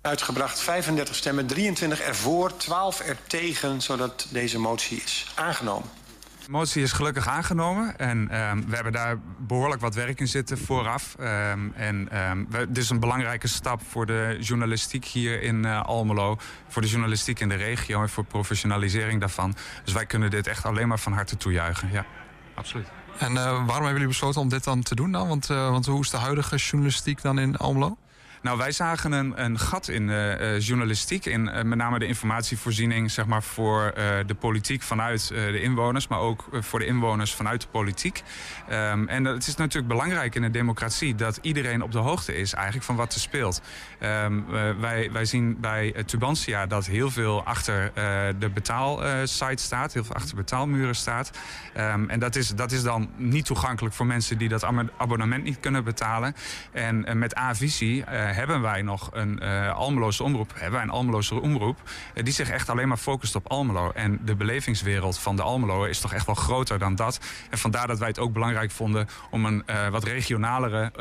[0.00, 6.01] Uitgebracht 35 stemmen, 23 ervoor, 12 er tegen, zodat deze motie is aangenomen.
[6.44, 10.58] De motie is gelukkig aangenomen en ehm, we hebben daar behoorlijk wat werk in zitten
[10.58, 11.16] vooraf.
[11.18, 15.82] Ehm, en ehm, we, dit is een belangrijke stap voor de journalistiek hier in eh,
[15.82, 16.36] Almelo,
[16.68, 19.54] voor de journalistiek in de regio en voor professionalisering daarvan.
[19.84, 21.90] Dus wij kunnen dit echt alleen maar van harte toejuichen.
[21.92, 22.06] Ja,
[22.54, 22.86] absoluut.
[23.18, 25.28] En eh, waarom hebben jullie besloten om dit dan te doen dan?
[25.28, 27.96] Want, eh, want hoe is de huidige journalistiek dan in Almelo?
[28.42, 32.06] Nou, wij zagen een, een gat in uh, uh, journalistiek, in uh, met name de
[32.06, 33.94] informatievoorziening zeg maar, voor
[34.26, 38.22] de politiek vanuit de inwoners, maar ook voor de inwoners vanuit de politiek.
[38.70, 42.52] Um, en het is natuurlijk belangrijk in een democratie dat iedereen op de hoogte is
[42.54, 43.62] eigenlijk van wat er speelt.
[44.00, 44.46] Um,
[44.80, 47.92] wij, wij zien bij Tubantia dat heel veel achter
[48.38, 51.30] de betaalsite staat, heel veel achter betaalmuren staat.
[51.76, 54.64] Um, en dat is, dat is dan niet toegankelijk voor mensen die dat
[54.96, 56.34] abonnement niet kunnen betalen.
[56.72, 58.04] En met A-visie
[58.34, 61.78] hebben wij nog een uh, Almeloze omroep, hebben wij een Almeloze omroep,
[62.14, 63.90] uh, die zich echt alleen maar focust op Almelo.
[63.90, 67.20] En de belevingswereld van de Almelo is toch echt wel groter dan dat.
[67.50, 70.92] En vandaar dat wij het ook belangrijk vonden om een wat regionalere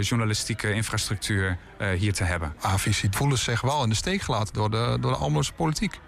[0.00, 1.58] journalistieke infrastructuur
[1.96, 2.54] hier te hebben.
[2.64, 6.00] A-visie voelen zich wel in de steek gelaten door de, door de Almeloze politiek.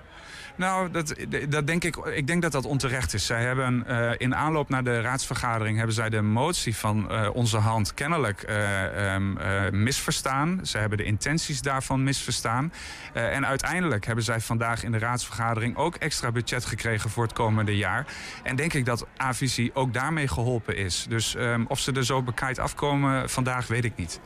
[0.57, 1.15] Nou, dat,
[1.49, 3.27] dat denk ik, ik denk dat dat onterecht is.
[3.27, 7.57] Zij hebben uh, in aanloop naar de raadsvergadering hebben zij de motie van uh, onze
[7.57, 9.37] hand kennelijk uh, um,
[9.83, 10.61] misverstaan.
[10.63, 12.73] Ze hebben de intenties daarvan misverstaan.
[13.13, 17.77] en uiteindelijk hebben zij vandaag in de raadsvergadering ook extra budget gekregen voor het komende
[17.77, 18.07] jaar.
[18.43, 21.07] En denk ik dat Avisie ook daarmee geholpen is.
[21.09, 24.21] Dus um, of ze er zo bekijkt afkomen vandaag, weet ik niet.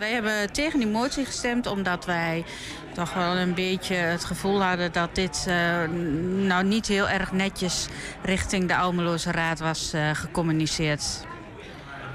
[0.00, 2.44] Wij hebben tegen die motie gestemd omdat wij
[2.94, 5.88] toch wel een beetje het gevoel hadden dat dit uh,
[6.46, 7.86] nou niet heel erg netjes
[8.22, 11.26] richting de Almeloze Raad was uh, gecommuniceerd.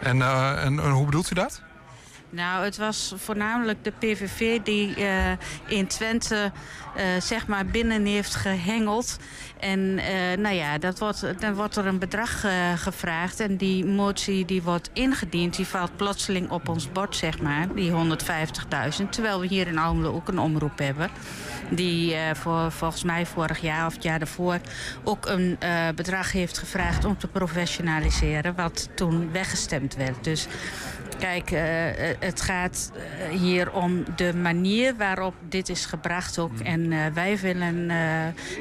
[0.01, 1.61] En, uh, en, en hoe bedoelt u dat?
[2.29, 5.31] Nou, het was voornamelijk de PVV die uh,
[5.67, 6.51] in Twente
[6.97, 9.17] uh, zeg maar binnen heeft gehengeld.
[9.66, 12.45] En uh, nou ja, dat wordt, dan wordt er een bedrag
[12.76, 13.39] gevraagd.
[13.39, 17.68] En die motie die wordt ingediend, die valt plotseling op ons bord, zeg maar.
[17.76, 19.09] Die 150.000.
[19.09, 21.09] Terwijl we hier in Almelo ook een omroep hebben.
[21.70, 24.59] Die voor, volgens mij vorig jaar of het jaar daarvoor
[25.03, 25.57] ook een
[25.95, 28.55] bedrag heeft gevraagd om te professionaliseren.
[28.55, 30.24] Wat toen weggestemd werd.
[30.24, 30.47] Dus
[31.20, 31.59] Kijk, uh,
[32.20, 36.59] het gaat eh, hier om de manier waarop dit is gebracht ook.
[36.59, 37.97] En eh, wij willen eh,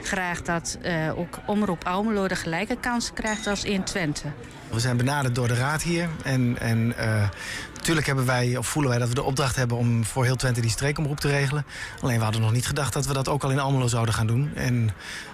[0.03, 4.33] graag dat eh, ook Omroep Almelo de gelijke kansen krijgt als in Twente.
[4.71, 6.09] We zijn benaderd door de raad hier.
[6.23, 7.29] En, en eh,
[7.75, 10.61] natuurlijk hebben wij, of voelen wij dat we de opdracht hebben om voor heel Twente
[10.61, 11.67] die streekomroep te regelen.
[12.01, 14.27] Alleen we hadden nog niet gedacht dat we dat ook al in Almelo zouden gaan
[14.27, 14.55] doen.
[14.55, 14.85] En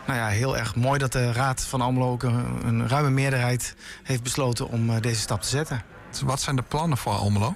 [0.07, 3.75] nou ja, heel erg mooi dat de raad van Almelo ook een, een ruime meerderheid
[4.03, 5.83] heeft besloten om eh, deze stap te zetten.
[6.11, 7.55] Dus wat zijn de plannen voor Almelo?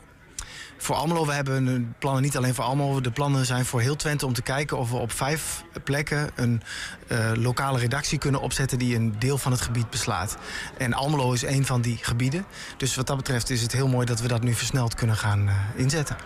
[0.85, 3.01] Voor Almelo, we hebben plannen niet alleen voor Almelo.
[3.01, 6.63] De plannen zijn voor heel Twente om te kijken of we op vijf plekken een
[7.09, 10.37] eh, lokale redactie kunnen opzetten die een deel van het gebied beslaat.
[10.79, 12.45] En Almelo is een van die gebieden.
[12.77, 15.49] Dus wat dat betreft is het heel mooi dat we dat nu versneld kunnen gaan
[15.49, 16.17] eh, inzetten.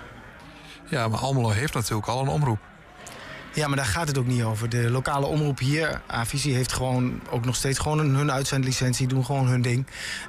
[0.88, 2.58] Ja, maar Almelo heeft natuurlijk al een omroep.
[3.58, 4.68] Ja, maar daar gaat het ook niet over.
[4.68, 9.46] De lokale omroep hier, Avisie, heeft gewoon ook nog steeds gewoon hun uitzendlicentie, doen gewoon
[9.46, 9.86] hun ding.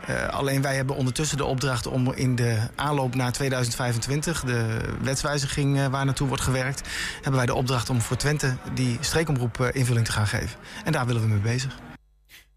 [0.07, 5.79] Eh, alleen wij hebben ondertussen de opdracht om in de aanloop naar 2025, de wetswijziging
[5.79, 9.67] eh, waar naartoe wordt gewerkt, hebben wij de opdracht om voor Twente die streekomroep eh,
[9.71, 10.59] invulling te gaan geven.
[10.83, 11.77] En daar willen we mee bezig.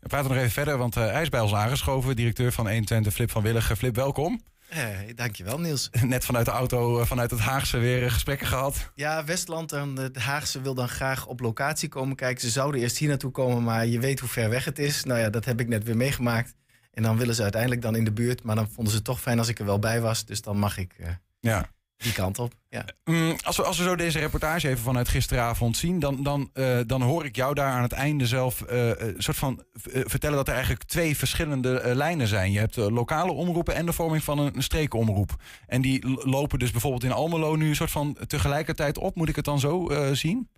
[0.01, 2.17] We praten nog even verder, want hij is bij ons aangeschoven.
[2.17, 3.77] Directeur van 120, Flip van Willigen.
[3.77, 4.52] Flip, welkom.
[4.73, 5.91] Eh, dankjewel, Niels.
[6.03, 8.91] Net vanuit de auto, eh, vanuit het Haagse weer eh, gesprekken gehad.
[8.95, 12.41] Ja, Westland en de Haagse wil dan graag op locatie komen kijken.
[12.41, 15.05] Ze zouden eerst hier naartoe komen, maar je weet hoe ver weg het is.
[15.05, 16.55] Nou ja, dat heb ik net weer meegemaakt.
[16.93, 18.43] En dan willen ze uiteindelijk dan in de buurt.
[18.43, 20.25] Maar dan vonden ze het toch fijn als ik er wel bij was.
[20.25, 20.97] Dus dan mag ik
[21.41, 21.71] Ja.
[22.03, 22.53] Die kant op.
[22.69, 22.85] Ja.
[23.05, 26.79] Mm, als, we, als we zo deze reportage even vanuit gisteravond zien, dan, dan, eh,
[26.87, 30.49] dan hoor ik jou daar aan het einde zelf eh, eh, soort van vertellen dat
[30.49, 32.53] er eigenlijk twee verschillende eh, lijnen zijn.
[32.53, 35.37] Je hebt de lokale omroepen en de vorming van een, een streekomroep.
[35.67, 39.17] En die lopen dus bijvoorbeeld in Almelo nu een soort van tegelijkertijd op.
[39.17, 40.51] Moet ik het dan zo eh, zien?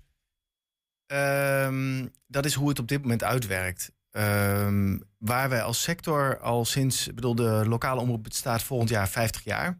[1.06, 3.92] Ehm, dat is hoe het op dit moment uitwerkt.
[4.10, 9.08] Ehm, waar wij als sector al sinds, ik bedoel, de lokale omroep bestaat volgend jaar
[9.08, 9.78] 50 jaar.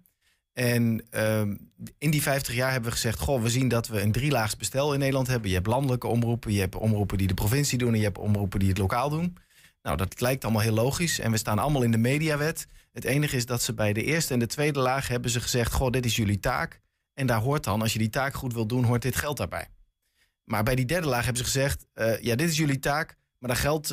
[0.55, 1.57] En ehm,
[1.99, 4.93] in die 50 jaar hebben we gezegd: Goh, we zien dat we een drielaags bestel
[4.93, 5.49] in Nederland hebben.
[5.49, 8.59] Je hebt landelijke omroepen, je hebt omroepen die de provincie doen en je hebt omroepen
[8.59, 9.37] die het lokaal doen.
[9.83, 12.67] Nou, dat lijkt allemaal heel logisch en we staan allemaal in de mediawet.
[12.93, 15.73] Het enige is dat ze bij de eerste en de tweede laag hebben ze gezegd:
[15.73, 16.81] Goh, dit is jullie taak.
[17.15, 19.69] En daar hoort dan, als je die taak goed wil doen, hoort dit geld daarbij.
[20.45, 23.17] Maar bij die derde laag hebben ze gezegd: eh, ja, dit is jullie taak.
[23.45, 23.91] Maar dat geldt,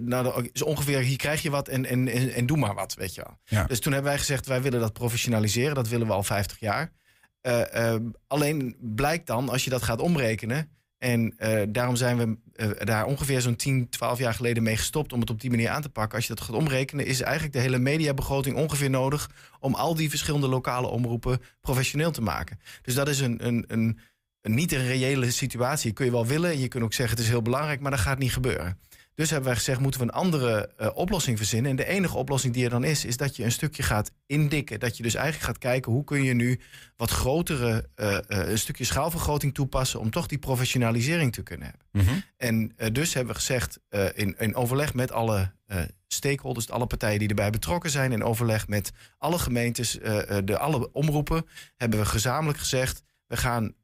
[0.00, 2.94] nou, dat is ongeveer, hier krijg je wat en, en, en, en doe maar wat,
[2.94, 3.38] weet je wel.
[3.44, 3.64] Ja.
[3.66, 5.74] Dus toen hebben wij gezegd, wij willen dat professionaliseren.
[5.74, 6.92] Dat willen we al 50 jaar.
[7.40, 10.68] Eh, eh, alleen blijkt dan, als je dat gaat omrekenen...
[10.98, 11.34] en
[11.68, 15.12] daarom zijn we daar ongeveer zo'n 10, 12 jaar geleden mee gestopt...
[15.12, 16.16] om het op die manier aan te pakken.
[16.16, 19.30] Als je dat gaat omrekenen, is eigenlijk de hele mediabegroting ongeveer nodig...
[19.60, 22.60] om al die verschillende lokale omroepen professioneel te maken.
[22.82, 23.98] Dus dat is een, een, een,
[24.40, 25.92] een niet een reële situatie.
[25.92, 27.80] Kun je wel willen, je kunt ook zeggen het is heel belangrijk...
[27.80, 28.78] maar dat gaat niet gebeuren.
[29.14, 31.70] Dus hebben wij gezegd, moeten we een andere eh, oplossing verzinnen.
[31.70, 34.80] En de enige oplossing die er dan is, is dat je een stukje gaat indikken.
[34.80, 36.60] Dat je dus eigenlijk gaat kijken, hoe kun je nu
[36.96, 40.00] wat grotere, eh, eh, een stukje schaalvergroting toepassen...
[40.00, 42.24] om toch die professionalisering te kunnen hebben.
[42.36, 43.80] En eh, dus hebben we gezegd,
[44.14, 46.70] in, in overleg met alle eh, stakeholders...
[46.70, 48.12] alle partijen die erbij betrokken zijn...
[48.12, 49.98] in overleg met alle gemeentes,
[50.44, 51.46] de, alle omroepen...
[51.76, 53.02] hebben we gezamenlijk gezegd...
[53.26, 53.74] we gaan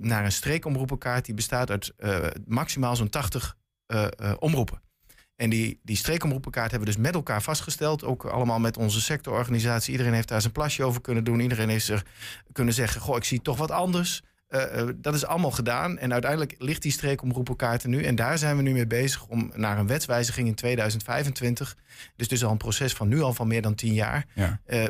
[0.00, 1.24] naar een streekomroepenkaart...
[1.24, 1.92] die bestaat uit
[2.46, 3.65] maximaal zo'n 80 eh, eh,
[4.38, 4.80] omroepen.
[5.36, 8.04] En die, die streekomroepenkaart hebben we dus met elkaar vastgesteld.
[8.04, 9.92] Ook allemaal met onze sectororganisatie.
[9.92, 11.40] Iedereen heeft daar zijn plasje over kunnen doen.
[11.40, 12.06] Iedereen heeft er
[12.52, 14.22] kunnen zeggen: Goh, ik zie toch wat anders.
[14.48, 15.98] Eh, eh, dat is allemaal gedaan.
[15.98, 18.02] En uiteindelijk ligt die streekomroepenkaart er nu.
[18.02, 21.76] En daar zijn we nu mee bezig om naar een wetswijziging in 2025.
[22.16, 24.26] Dus dus al een proces van nu al van meer dan tien jaar.
[24.34, 24.60] Ja.
[24.66, 24.84] eh,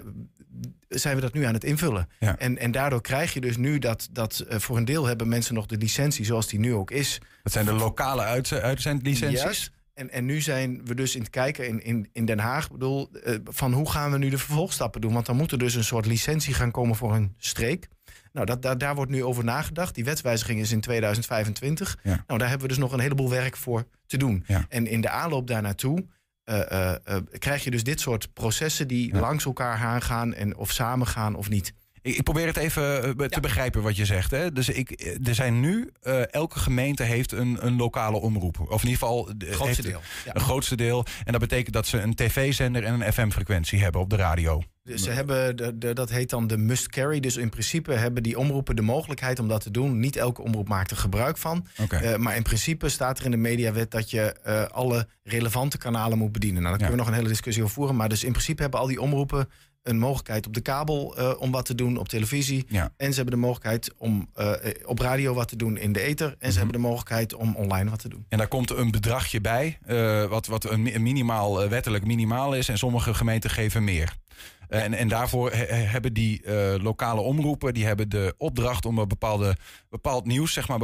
[0.88, 2.08] zijn we dat nu aan het invullen.
[2.18, 2.38] Ja.
[2.38, 5.66] En, en daardoor krijg je dus nu dat, dat voor een deel hebben mensen nog
[5.66, 7.20] de licentie zoals die nu ook is.
[7.42, 9.70] Dat zijn de lokale uitz- uitzendlicenties?
[9.94, 13.10] En, en nu zijn we dus in het kijken in, in, in Den Haag, bedoel,
[13.44, 15.12] van hoe gaan we nu de vervolgstappen doen?
[15.12, 17.88] Want dan moet er dus een soort licentie gaan komen voor een streek.
[18.36, 19.94] Nou, dat, daar, daar wordt nu over nagedacht.
[19.94, 21.98] Die wetswijziging is in 2025.
[22.02, 24.44] Nou, daar hebben we dus nog een heleboel werk voor te doen.
[24.68, 26.06] En in de aanloop daar naartoe
[26.44, 30.70] eh, eh, eh, krijg je dus dit soort processen die langs elkaar aangaan en of
[30.70, 31.72] samen gaan of niet.
[32.14, 34.30] Ik, probeer het even eh, te begrijpen wat je zegt.
[34.30, 34.52] Hè?
[34.52, 38.60] Dus ik, eh, er zijn nu, eh, elke gemeente heeft een, een lokale omroep.
[38.60, 39.28] Of in ieder geval...
[39.28, 40.34] eh, Grootste heeft deel, ja.
[40.34, 41.04] Een grootste deel.
[41.24, 44.62] En dat betekent dat ze een tv-zender en een FM-frequentie hebben op de radio.
[44.84, 47.20] Dus ze hebben, de, de- dat heet dan de must carry.
[47.20, 49.98] Dus in principe hebben die omroepen de mogelijkheid om dat te doen.
[49.98, 51.66] Niet elke omroep maakt er gebruik van.
[52.16, 54.34] Maar in principe staat er in de mediawet dat je
[54.72, 56.62] alle relevante kanalen moet bedienen.
[56.62, 57.96] Nou, daar kunnen we nog een hele discussie over voeren.
[57.96, 59.48] Maar dus in principe hebben al die omroepen
[59.88, 62.64] een mogelijkheid op de kabel eh, om wat te doen op televisie.
[62.68, 62.92] Ja.
[62.96, 64.52] En ze hebben de mogelijkheid om eh,
[64.84, 66.28] op radio wat te doen in de ether.
[66.28, 66.50] En Mhm.
[66.50, 68.24] ze hebben de mogelijkheid om online wat te doen.
[68.28, 72.54] En daar komt een bedragje bij, eh, wat, wat een, mi- een minimaal, wettelijk minimaal
[72.54, 72.68] is.
[72.68, 74.16] En sommige gemeenten geven meer.
[74.68, 76.42] En, en daarvoor he- he- hebben die
[76.82, 79.56] lokale omroepen die hebben de opdracht om een bepaalde,
[79.90, 80.78] bepaald nieuws, zeg maar,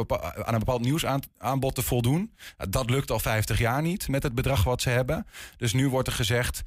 [0.45, 2.33] aan een bepaald nieuwsaanbod te voldoen.
[2.69, 5.25] Dat lukt al 50 jaar niet met het bedrag wat ze hebben.
[5.57, 6.61] Dus nu wordt er gezegd.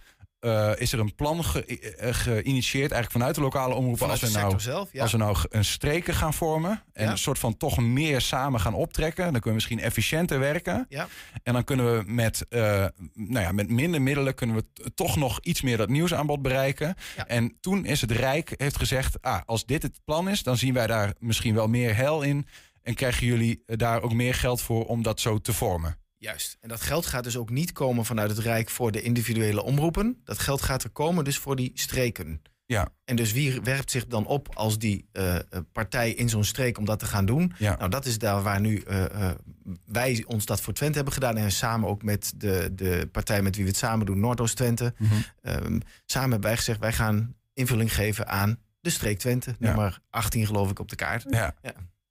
[0.47, 4.33] Eh, is er een plan ge- eh, geïnitieerd, eigenlijk vanuit de lokale omroepen, Vanuit als
[4.33, 5.03] nou, sector zelf, ja.
[5.03, 7.11] als we nou een streken gaan vormen en Ja.
[7.11, 10.87] een soort van toch meer samen gaan optrekken, dan kunnen we misschien efficiënter werken.
[10.89, 11.09] Ja.
[11.43, 12.61] En dan kunnen we met, eh,
[13.15, 16.95] nou ja, met minder middelen kunnen we toch nog iets meer dat nieuwsaanbod bereiken.
[17.27, 20.75] En toen is het Rijk heeft gezegd, ah, als dit het plan is, dan zien
[20.75, 22.47] wij daar misschien wel meer hel in.
[22.83, 25.97] En krijgen jullie daar ook meer geld voor om dat zo te vormen.
[26.19, 26.57] Juist.
[26.61, 30.21] En dat geld gaat dus ook niet komen vanuit het Rijk voor de individuele omroepen.
[30.25, 32.43] Dat geld gaat er komen dus voor die streken.
[32.67, 32.89] Ja.
[33.05, 35.43] En dus wie werpt zich dan op als die eh, eh,
[35.73, 37.53] partij in zo'n streek om dat te gaan doen?
[37.59, 37.77] Ja.
[37.77, 39.31] Nou, dat is daar waar nu eh,
[39.85, 41.37] wij ons dat voor Twente hebben gedaan.
[41.37, 44.95] En samen ook met de, de partij met wie we het samen doen, Noordoost-Twente.
[44.99, 45.15] Mhm.
[45.43, 49.51] Ehm, samen hebben wij gezegd, wij gaan invulling geven aan de streek Twente.
[49.51, 49.67] Ja.
[49.67, 51.25] Nummer 18 geloof ik op de kaart.
[51.29, 51.55] Ja.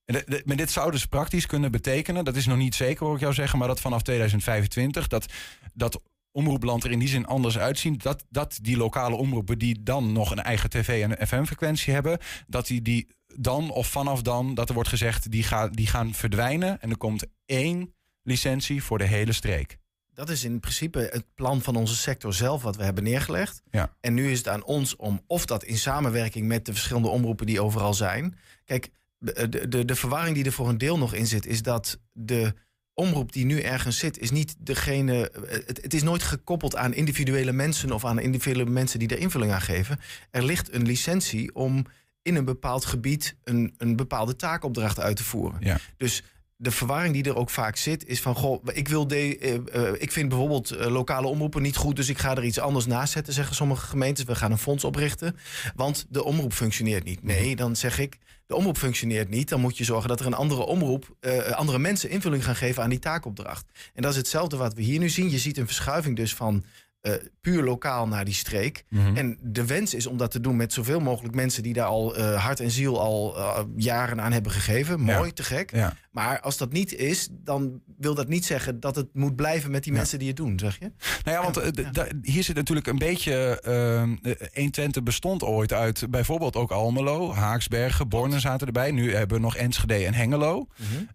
[0.06, 3.06] En de- de- maar dit zou dus praktisch kunnen betekenen, dat is nog niet zeker
[3.06, 5.26] hoor ik jou zeggen, maar dat vanaf 2025 dat,
[5.74, 6.01] dat
[6.32, 7.97] omroepland er in die zin anders uitzien.
[7.97, 12.18] Dat, dat die lokale omroepen die dan nog een eigen tv- en een FM-frequentie hebben,
[12.47, 16.14] dat die, die dan of vanaf dan, dat er wordt gezegd, die, gaan die gaan
[16.14, 16.82] verdwijnen.
[16.82, 19.78] En er komt één licentie voor de hele streek.
[20.14, 23.62] Dat is in principe het plan van onze sector zelf wat we hebben neergelegd.
[23.72, 23.95] Ja.
[24.01, 27.45] En nu is het aan ons om of dat in samenwerking met de verschillende omroepen
[27.45, 28.38] die overal zijn.
[28.66, 28.89] Kijk,
[29.34, 32.53] de, de, de, verwarring die er voor een deel nog in zit, is dat de
[32.93, 35.32] omroep die nu ergens zit, is niet degene.
[35.47, 39.51] Het, het is nooit gekoppeld aan individuele mensen of aan individuele mensen die er invulling
[39.51, 39.99] aan geven.
[40.32, 41.86] Er ligt een licentie om
[42.21, 45.59] in een bepaald gebied een, een bepaalde taakopdracht uit te voeren.
[45.59, 45.78] Ja.
[45.97, 46.23] Dus
[46.58, 49.93] de verwarring die er ook vaak zit, is van: goh, ik, wil de, eh, eh,
[49.97, 53.14] ik vind bijvoorbeeld eh, lokale omroepen niet goed, dus ik ga er iets anders naast
[53.14, 54.24] zetten, zeggen sommige gemeentes.
[54.24, 55.36] We gaan een fonds oprichten,
[55.76, 57.24] want de omroep functioneert niet.
[57.24, 59.49] Nee, dan zeg ik: de omroep functioneert niet.
[59.49, 61.16] Dan moet je zorgen dat er een andere omroep,
[61.51, 63.66] andere mensen invulling gaan geven aan die taakopdracht.
[63.93, 65.30] En dat is hetzelfde wat we hier nu zien.
[65.30, 66.66] Je ziet een verschuiving dus van.
[67.06, 68.84] Eh, puur lokaal naar die streek.
[68.89, 69.16] Mhm.
[69.18, 72.16] En de wens is om dat te doen met zoveel mogelijk mensen die daar al
[72.16, 74.99] eh, hart en ziel al eh, jaren aan hebben gegeven.
[74.99, 75.32] Mooi, Ja.
[75.34, 75.72] te gek.
[75.76, 75.93] Ja.
[76.12, 79.84] Maar als dat niet is, dan wil dat niet zeggen dat het moet blijven met
[79.84, 80.91] die mensen die het doen, zeg je?
[81.24, 81.82] Nou ja, want
[82.22, 83.60] hier zit natuurlijk een beetje.
[83.62, 88.91] ehm, eh, 120 bestond ooit uit bijvoorbeeld ook Almelo, Haaksbergen, Borne zaten erbij.
[88.91, 90.68] Nu hebben we nog Enschede en Hengelo.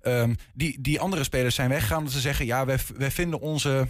[0.03, 3.88] Ehm, die, die andere spelers zijn weggegaan omdat ze zeggen: ja, wij, wij vinden onze.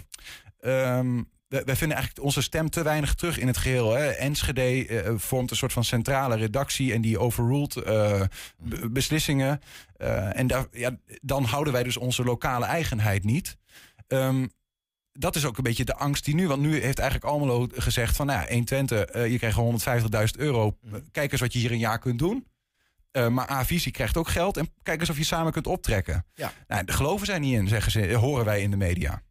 [0.59, 1.21] ehm,
[1.51, 3.93] wij vinden eigenlijk onze stem te weinig terug in het geheel.
[3.93, 4.07] Hè.
[4.07, 8.21] Enschede eh, vormt een soort van centrale redactie en die overruled eh,
[8.91, 9.61] beslissingen.
[9.97, 13.57] Eh, en daar, ja, dan houden wij dus onze lokale eigenheid niet.
[14.07, 14.47] Ehm,
[15.11, 16.47] dat is ook een beetje de angst die nu...
[16.47, 18.25] Want nu heeft eigenlijk Almelo gezegd van...
[18.25, 20.77] Nou ja, 120, eh je krijgt gewoon 150.000 euro.
[21.11, 22.47] Kijk eens wat je hier een jaar kunt doen.
[23.29, 24.57] Maar A-Visie krijgt ook geld.
[24.57, 26.25] En kijk eens of je samen kunt optrekken.
[26.33, 26.53] Ja.
[26.67, 28.13] Nou, daar geloven zij niet in, zeggen ze.
[28.13, 29.21] Horen wij in de media.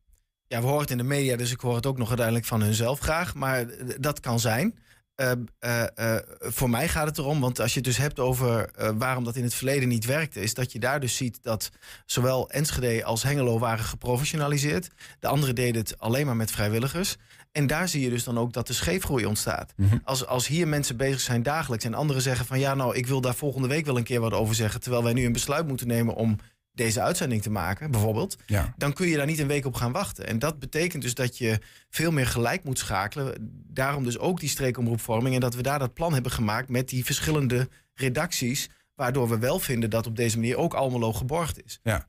[0.53, 2.63] Ja, we horen het in de media, dus ik hoor het ook nog uiteindelijk van
[2.63, 3.35] hunzelf graag.
[3.35, 3.67] Maar
[4.01, 4.79] dat kan zijn.
[5.15, 8.71] Eh, eh, eh, voor mij gaat het erom, want als je het dus hebt over
[8.99, 11.71] waarom dat in het verleden niet werkte, is dat je daar dus ziet dat
[12.07, 14.89] zowel Enschede als Hengelo waren geprofessionaliseerd.
[15.21, 17.17] De anderen deden het alleen maar met vrijwilligers.
[17.53, 19.75] En daar zie je dus dan ook dat de scheefgroei ontstaat.
[20.05, 23.21] Als, als hier mensen bezig zijn dagelijks en anderen zeggen van ja, nou, ik wil
[23.21, 25.87] daar volgende week wel een keer wat over zeggen, terwijl wij nu een besluit moeten
[25.87, 26.39] nemen om
[26.73, 28.75] deze uitzending te maken, bijvoorbeeld Ja.
[28.77, 30.27] dan kun je daar niet een week op gaan wachten.
[30.27, 31.59] En dat betekent dus dat je
[31.91, 33.35] veel meer gelijk moet schakelen.
[33.73, 35.35] Daarom dus ook die streekomroepvorming.
[35.35, 38.69] En dat we daar dat plan hebben gemaakt met die verschillende redacties.
[38.95, 41.81] Waardoor we wel vinden dat op deze manier ook Almelo geborgd is.
[41.83, 42.09] Ja.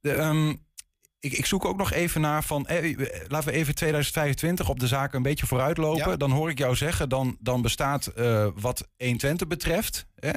[0.00, 0.54] De, ehm,
[1.20, 2.66] ik, ik zoek ook nog even naar van...
[2.66, 2.96] eh,
[3.28, 6.10] laten we even 2025 op de zaken een beetje vooruitlopen.
[6.10, 6.16] Ja.
[6.16, 10.06] Dan hoor ik jou zeggen, dan, dan bestaat eh, wat 1 Twente betreft...
[10.14, 10.30] Hè,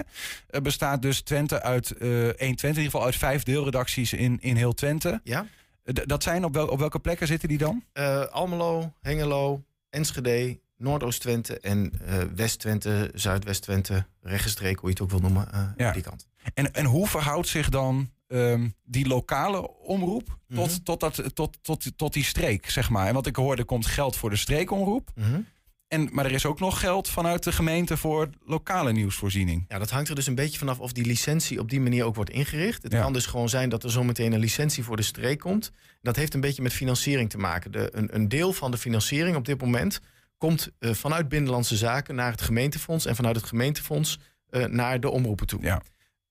[0.47, 4.37] eh, bestaat dus Twente uit eh 1 Twente, in ieder geval uit vijf deelredacties in,
[4.41, 5.21] in heel Twente.
[5.23, 5.45] Ja.
[5.93, 7.83] D- dat zijn op, wel, op welke plekken zitten die dan?
[7.93, 15.19] Eh, Almelo, Hengelo, Enschede, Noordoost-Twente en eh, West-Twente, Zuidwest-Twente, Regenstreek, hoe je het ook wil
[15.19, 15.91] noemen, eh, Ja.
[15.91, 16.27] die kant.
[16.53, 20.77] En, en hoe verhoudt zich dan ehm, die lokale omroep tot, Mhm.
[20.83, 23.07] tot, dat, tot, tot, tot die streek, zeg maar?
[23.07, 25.09] En wat ik hoorde, komt geld voor de streekomroep.
[25.15, 25.39] Mhm.
[25.87, 29.65] En, maar er is ook nog geld vanuit de gemeente voor lokale nieuwsvoorziening.
[29.67, 32.15] Ja, dat hangt er dus een beetje vanaf of die licentie op die manier ook
[32.15, 32.83] wordt ingericht.
[32.83, 33.01] Het Ja.
[33.01, 35.71] kan dus gewoon zijn dat er zometeen een licentie voor de streek komt.
[36.01, 37.71] Dat heeft een beetje met financiering te maken.
[37.71, 39.99] De, een, een deel van de financiering op dit moment
[40.37, 44.19] komt eh, vanuit Binnenlandse Zaken naar het gemeentefonds en vanuit het gemeentefonds
[44.49, 45.61] eh, naar de omroepen toe.
[45.61, 45.81] Ja.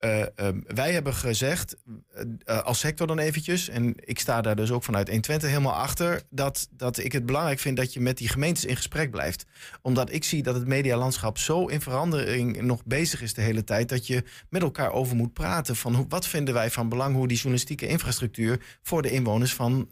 [0.02, 1.76] Eh, ehm, wij hebben gezegd,
[2.14, 3.68] eh, eh, als sector dan eventjes...
[3.68, 6.22] en ik sta daar dus ook vanuit 120 helemaal achter...
[6.30, 9.46] Dat, dat ik het belangrijk vind dat je met die gemeentes in gesprek blijft.
[9.82, 13.88] Omdat ik zie dat het medialandschap zo in verandering nog bezig is de hele tijd...
[13.88, 17.14] dat je met elkaar over moet praten van hoe, wat vinden wij van belang...
[17.14, 19.88] hoe die journalistieke infrastructuur voor de inwoners van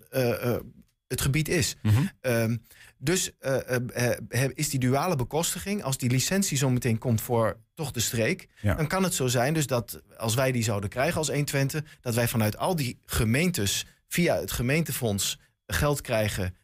[1.06, 1.76] het gebied is.
[2.20, 2.56] Ehm,
[3.02, 7.56] dus eh, eh, eh, is die duale bekostiging, als die licentie zo meteen komt voor
[7.74, 8.74] toch de streek, Ja.
[8.74, 12.14] dan kan het zo zijn dus dat als wij die zouden krijgen als 120, dat
[12.14, 16.54] wij vanuit al die gemeentes via het gemeentefonds geld krijgen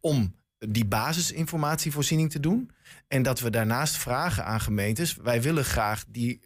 [0.00, 2.70] om die basisinformatievoorziening te doen.
[3.08, 6.40] En dat we daarnaast vragen aan gemeentes, wij willen graag die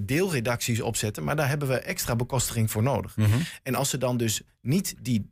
[0.00, 3.16] deelredacties opzetten, maar daar hebben we extra bekostiging voor nodig.
[3.16, 3.38] Mhm.
[3.62, 5.30] En als ze dan dus niet die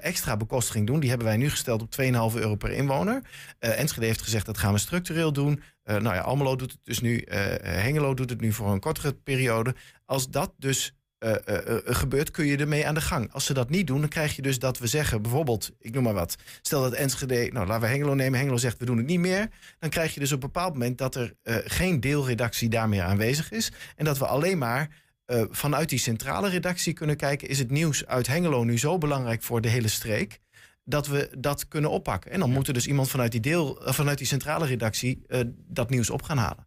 [0.00, 3.22] extra bekostiging doen, die hebben wij nu gesteld op 2,5 euro per inwoner.
[3.58, 5.62] Eh Enschede heeft gezegd dat gaan we structureel doen.
[5.82, 7.40] Eh, nou ja, Almelo doet het dus nu, eh,
[7.82, 9.74] Hengelo doet het nu voor een kortere periode.
[10.04, 13.32] Als dat dus eh, eh, eh, gebeurt, kun je ermee aan de gang.
[13.32, 16.02] Als ze dat niet doen, dan krijg je dus dat we zeggen, bijvoorbeeld, ik noem
[16.02, 16.36] maar wat.
[16.62, 18.38] Stel dat Enschede, nou laten we Hengelo nemen.
[18.38, 19.48] Hengelo zegt we doen het niet meer.
[19.78, 23.02] Dan krijg je dus op een bepaald moment dat er eh, geen deelredactie daar meer
[23.02, 23.72] aanwezig is.
[23.96, 24.88] En dat we alleen maar
[25.30, 27.48] eh, vanuit die centrale redactie kunnen kijken...
[27.48, 30.40] is het nieuws uit Hengelo nu zo belangrijk voor de hele streek...
[30.84, 32.30] dat we dat kunnen oppakken.
[32.30, 35.22] En dan moet er dus iemand vanuit die, deel, eh, vanuit die centrale redactie...
[35.28, 36.66] eh, dat nieuws op gaan halen.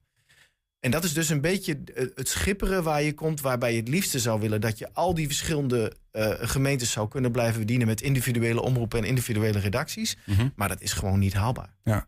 [0.80, 1.80] En dat is dus een beetje
[2.16, 3.42] het schipperen waar je komt...
[3.42, 5.94] waarbij je het liefste zou willen dat je al die verschillende
[6.42, 7.88] gemeentes zou kunnen blijven bedienen...
[7.88, 10.18] met individuele omroepen en individuele redacties.
[10.56, 11.74] Maar dat is gewoon niet haalbaar.
[11.84, 12.08] Ja.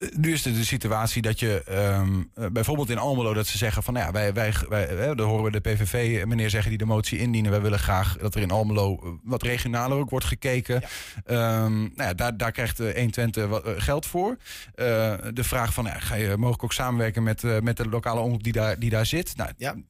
[0.00, 3.58] Eh, Nu is het de situatie dat je ehm, eh, bijvoorbeeld in Almelo dat ze
[3.58, 6.68] zeggen van nou ja, wij, wij, wij eh, dan horen we de PVV meneer zeggen
[6.70, 7.50] die de motie indienen.
[7.50, 10.82] Wij willen graag dat er in Almelo eh, wat regionaler ook wordt gekeken.
[11.24, 14.36] Ehm, nou ja, daar, daar krijgt eh, 120 wat, eh, geld voor.
[14.74, 17.88] Eh, de vraag van nou ja, ga je mogelijk ook samenwerken met, eh, met de
[17.88, 19.36] lokale omroep die daar, die daar zit.
[19.36, 19.82] Nou,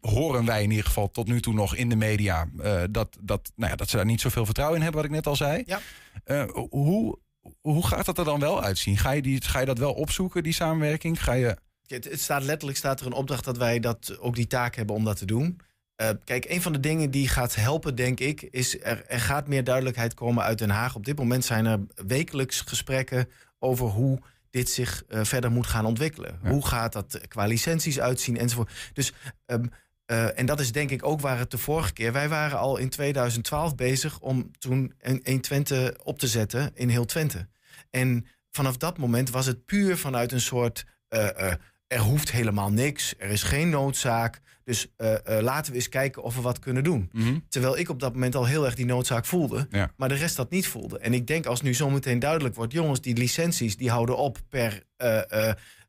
[0.00, 3.52] horen wij in ieder geval tot nu toe nog in de media eh, dat, dat,
[3.56, 5.62] nou ja, dat ze daar niet zoveel vertrouwen in hebben, wat ik net al zei.
[5.66, 5.80] Ja.
[6.24, 7.18] Eh, hoe,
[7.60, 8.98] hoe gaat dat er dan wel uitzien?
[8.98, 11.22] Ga je, die, ga je dat wel opzoeken, die samenwerking?
[11.22, 11.56] Ga je...
[11.86, 14.96] Het, het staat letterlijk staat er een opdracht dat wij dat, ook die taak hebben
[14.96, 15.60] om dat te doen.
[15.96, 19.48] Eh, kijk, een van de dingen die gaat helpen, denk ik, is er, er gaat
[19.48, 20.94] meer duidelijkheid komen uit Den Haag.
[20.94, 23.28] Op dit moment zijn er wekelijks gesprekken
[23.58, 24.18] over hoe
[24.50, 26.38] dit zich eh, verder moet gaan ontwikkelen.
[26.42, 28.72] Hoe gaat dat qua licenties uitzien enzovoort.
[28.92, 29.12] Dus,
[29.46, 29.66] ehm,
[30.08, 32.12] eh, en dat is denk ik ook waar het de vorige keer...
[32.12, 36.88] Wij waren al in 2012 bezig om toen een 1 Twente op te zetten in
[36.88, 37.48] heel Twente.
[37.90, 40.84] En vanaf dat moment was het puur vanuit een soort...
[41.08, 41.54] eh, eh,
[41.86, 44.40] er hoeft helemaal niks, er is geen noodzaak.
[44.64, 44.86] Dus
[45.24, 47.10] laten we eens kijken of we wat kunnen doen.
[47.48, 49.66] Terwijl ik op dat moment al heel erg die noodzaak voelde.
[49.70, 49.92] Ja.
[49.96, 50.98] Maar de rest dat niet voelde.
[50.98, 52.72] En ik denk als nu zometeen duidelijk wordt...
[52.72, 54.82] jongens, die licenties die houden op per...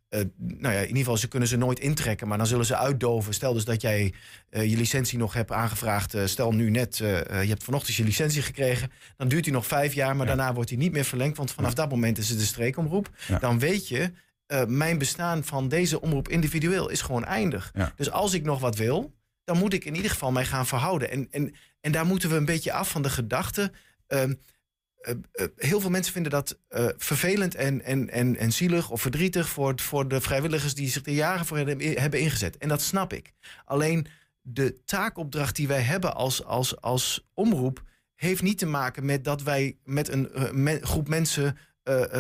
[0.10, 2.76] eh, nou ja, in ieder geval, ze kunnen ze nooit intrekken, maar dan zullen ze
[2.78, 3.34] uitdoven.
[3.34, 4.14] Stel dus dat jij
[4.49, 6.14] eh, je licentie nog hebt aangevraagd.
[6.14, 8.91] eh, stel nu net, je hebt vanochtend je licentie gekregen.
[9.18, 11.38] Dan duurt die nog vijf jaar, maar daarna wordt die niet meer verlengd.
[11.38, 13.10] Want vanaf dat moment is het de streekomroep.
[13.28, 13.39] Ja.
[13.39, 14.12] Dan weet je,
[14.68, 17.72] mijn bestaan van deze omroep individueel is gewoon eindig.
[17.95, 21.12] Dus als ik nog wat wil, dan moet ik in ieder geval mij gaan verhouden.
[21.12, 23.72] En, en, en daar moeten we een beetje af van de gedachte.
[24.07, 24.34] ehm,
[25.00, 29.02] eh, eh, heel veel mensen vinden dat eh, vervelend en, en, en, en zielig of
[29.02, 32.58] verdrietig voor, voor de vrijwilligers die zich er jaren voor hebben, hebben ingezet.
[32.58, 33.34] En dat snap ik.
[33.66, 34.08] Alleen
[34.41, 37.84] de taakopdracht die wij hebben als, als, als omroep
[38.16, 41.58] heeft niet te maken met dat wij met een me- groep mensen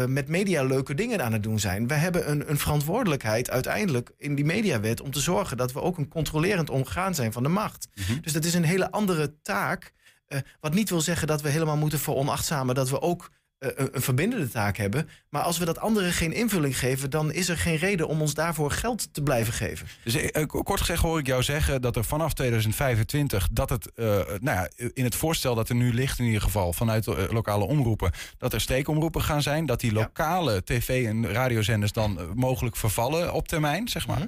[0.07, 1.87] met media leuke dingen aan het doen zijn.
[1.87, 5.97] We hebben een, een verantwoordelijkheid uiteindelijk in die mediawet om te zorgen dat we ook
[5.97, 7.87] een controlerend omgaan zijn van de macht.
[8.21, 9.93] Dus dat is een hele andere taak.
[10.29, 14.01] Eh, wat niet wil zeggen dat we helemaal moeten veronachtzamen dat we ook een, een
[14.01, 15.09] verbindende taak hebben.
[15.29, 18.33] Maar als we dat anderen geen invulling geven, dan is er geen reden om ons
[18.33, 19.87] daarvoor geld te blijven geven.
[20.03, 24.05] Dus eh, kort gezegd hoor ik jou zeggen dat er vanaf 2025 dat het, eh,
[24.39, 27.65] nou ja, in het voorstel dat er nu ligt in ieder geval vanuit eh, lokale
[27.65, 32.75] omroepen, dat er steekomroepen gaan zijn, dat die lokale tv- en radiozenders dan eh, mogelijk
[32.75, 34.27] vervallen op termijn, zeg maar.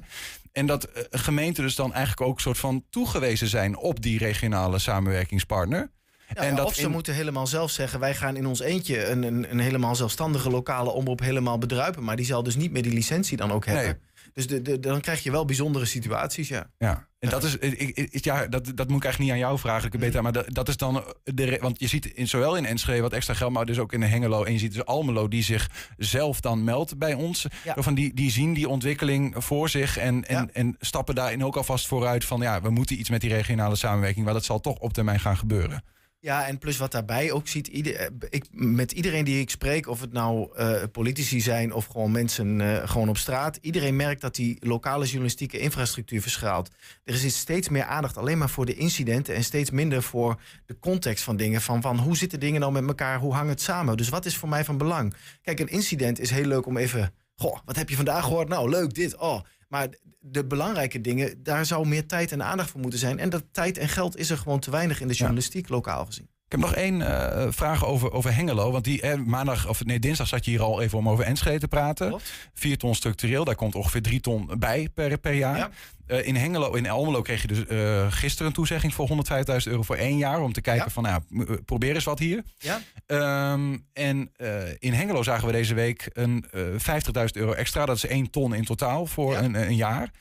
[0.52, 4.80] En dat eh, gemeenten dus dan eigenlijk ook soort van toegewezen zijn op die regionale
[4.80, 5.92] samenwerkingspartner.
[6.34, 8.00] Ja, en dat of ze in- moeten helemaal zelf zeggen...
[8.00, 12.04] wij gaan in ons eentje een, een, een helemaal zelfstandige lokale omroep helemaal bedruipen.
[12.04, 14.00] Maar die zal dus niet meer die licentie dan ook hebben.
[14.34, 16.70] Dus de, de, dan krijg je wel bijzondere situaties, ja.
[16.78, 19.92] Ja, en dat is, ik, ja, dat, dat moet ik eigenlijk niet aan jou vragen,
[19.92, 23.02] ik beter, maar dat, dat is dan de, want je ziet in, zowel in Enschede
[23.02, 25.44] wat extra geld, maar dus ook in de Hengelo en je ziet dus Almelo die
[25.44, 27.74] zich zelf dan meldt bij ons, Ja.
[27.78, 31.88] van die, die zien die ontwikkeling voor zich en, en, en stappen daarin ook alvast
[31.88, 34.94] vooruit van ja, we moeten iets met die regionale samenwerking, maar dat zal toch op
[34.94, 35.84] termijn gaan gebeuren.
[36.24, 40.02] Ja, en plus wat daarbij ook ziet, eh, ik, met iedereen die ik spreek, of
[40.02, 44.36] het nou eh, politici zijn of gewoon mensen eh, gewoon op straat, iedereen merkt dat
[44.36, 46.70] die lokale journalistieke infrastructuur verschaalt.
[47.04, 50.80] Er is steeds meer aandacht alleen maar voor de incidenten en steeds minder voor de
[50.80, 51.62] context van dingen.
[51.62, 53.98] Van, van hoe zitten dingen nou met elkaar, hoe hangt het samen?
[53.98, 55.14] Dus wat is voor mij van belang?
[55.42, 58.48] Kijk, een incident is heel leuk om even, goh, wat heb je vandaag gehoord?
[58.48, 59.42] Nou, leuk dit, oh.
[59.72, 59.88] Maar
[60.20, 63.20] de belangrijke dingen, daar zou meer tijd en aandacht voor moeten zijn.
[63.20, 66.30] En dat tijd en geld is er gewoon te weinig in de journalistiek, lokaal gezien.
[66.52, 68.72] Ik heb nog één eh, vraag over, over Hengelo.
[68.72, 71.60] Want die, eh, maandag, of nee, dinsdag zat je hier al even om over Enschede
[71.60, 72.20] te praten.
[72.54, 75.70] Vier ton structureel, daar komt ongeveer drie ton bij per, per jaar.
[76.06, 79.16] Eh, in Hengelo, in Almelo kreeg je dus eh, gisteren een toezegging voor 150.000
[79.64, 80.42] euro voor één jaar.
[80.42, 81.22] Om te kijken van, nou,
[81.66, 82.44] probeer eens wat hier.
[82.58, 82.82] Ja.
[83.06, 84.32] Ehm, en
[84.80, 87.86] in Hengelo zagen we deze week een eh 50.000 euro extra.
[87.86, 90.12] Dat is één ton in totaal voor een, een jaar.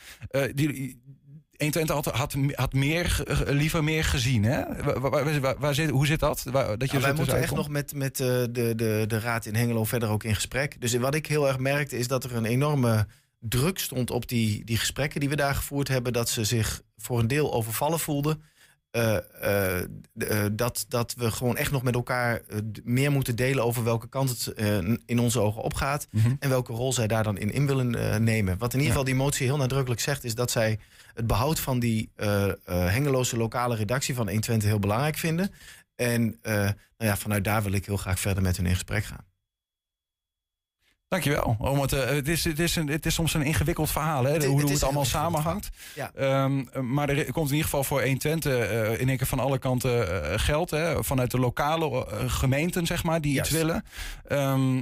[0.54, 1.00] Die,
[1.60, 4.44] 120 had, had, had meer, liever meer gezien.
[4.44, 4.82] Hè?
[4.82, 6.42] Waar, waar- waar- waar- waar zit, hoe zit dat?
[6.52, 9.46] Dat je Ja, zo wij moeten echt nog met, met eh, de, de, de raad
[9.46, 10.80] in Hengelo verder ook in gesprek.
[10.80, 13.06] Dus wat ik heel erg merkte is dat er een enorme
[13.38, 16.12] druk stond op die, die gesprekken die we daar gevoerd hebben.
[16.12, 18.42] Dat ze zich voor een deel overvallen voelden.
[18.90, 19.16] Eh,
[19.76, 19.86] eh,
[20.52, 22.42] dat, dat we gewoon echt nog met elkaar
[22.84, 24.54] meer moeten delen over welke kant het
[25.06, 26.06] in onze ogen opgaat.
[26.10, 26.34] Mhm.
[26.38, 28.58] En welke rol zij daar dan in in willen nemen.
[28.58, 30.78] Wat in ieder geval die motie heel nadrukkelijk zegt, is dat zij
[31.14, 35.52] het behoud van die eh eh, Hengeloze lokale redactie van 120 heel belangrijk vinden.
[35.96, 39.04] En eh, nou ja, vanuit daar wil ik heel graag verder met hun in gesprek
[39.04, 39.28] gaan.
[41.08, 41.56] Dankjewel.
[41.58, 44.32] Om het, het, is, het, is een, het is soms een ingewikkeld verhaal, hè?
[44.32, 45.68] Het- hoe het hoe is het allemaal samenhangt.
[45.94, 46.10] Ja.
[46.14, 49.58] Ehm, maar er komt in ieder geval voor 120 eh in één keer van alle
[49.58, 50.70] kanten geld.
[50.70, 51.04] Hè?
[51.04, 53.84] Vanuit de lokale gemeenten, zeg maar, die iets willen.
[54.26, 54.76] Eh,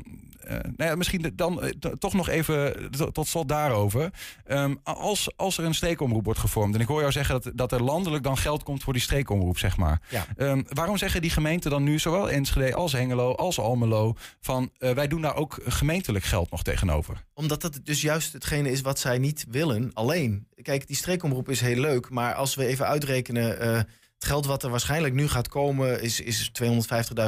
[0.49, 4.11] nou ja, misschien dan eh, toch nog even t- tot slot daarover.
[4.47, 6.75] Ehm, als, als er een streekomroep wordt gevormd...
[6.75, 9.59] en ik hoor jou zeggen dat, dat er landelijk dan geld komt voor die streekomroep,
[9.59, 10.01] zeg maar.
[10.09, 10.27] Ja.
[10.37, 14.15] Ehm, waarom zeggen die gemeenten dan nu, zowel Enschede als Hengelo als Almelo...
[14.41, 17.25] van eh, wij doen daar ook gemeentelijk geld nog tegenover?
[17.35, 20.47] Omdat dat dus juist hetgene is wat zij niet willen, alleen.
[20.63, 23.61] Kijk, die streekomroep is heel leuk, maar als we even uitrekenen...
[23.61, 23.81] eh,
[24.19, 26.71] het geld wat er waarschijnlijk nu gaat komen is, is 250.000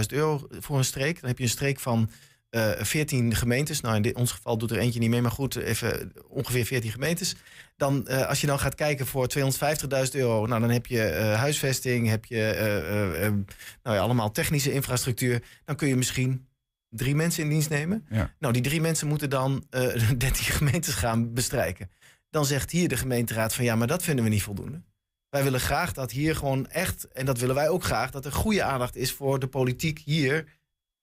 [0.08, 1.20] euro voor een streek.
[1.20, 2.10] Dan heb je een streek van
[2.50, 3.80] eh 14 gemeentes.
[3.80, 6.90] Nou, in dit, ons geval doet er eentje niet mee, maar goed, even ongeveer 14
[6.90, 7.36] gemeentes.
[7.76, 11.34] Dan, eh, als je dan gaat kijken voor 250.000 euro, nou, dan heb je eh,
[11.34, 13.32] huisvesting, heb je
[13.82, 15.42] nou ja, allemaal technische infrastructuur.
[15.64, 16.46] Dan kun je misschien
[16.88, 18.06] drie mensen in dienst nemen.
[18.10, 18.34] Ja.
[18.38, 21.90] Nou, die drie mensen moeten dan eh 13 gemeentes gaan bestrijken.
[22.30, 24.82] Dan zegt hier de gemeenteraad van ja, maar dat vinden we niet voldoende.
[25.30, 28.32] Wij willen graag dat hier gewoon echt, en dat willen wij ook graag, dat er
[28.32, 30.44] goede aandacht is voor de politiek hier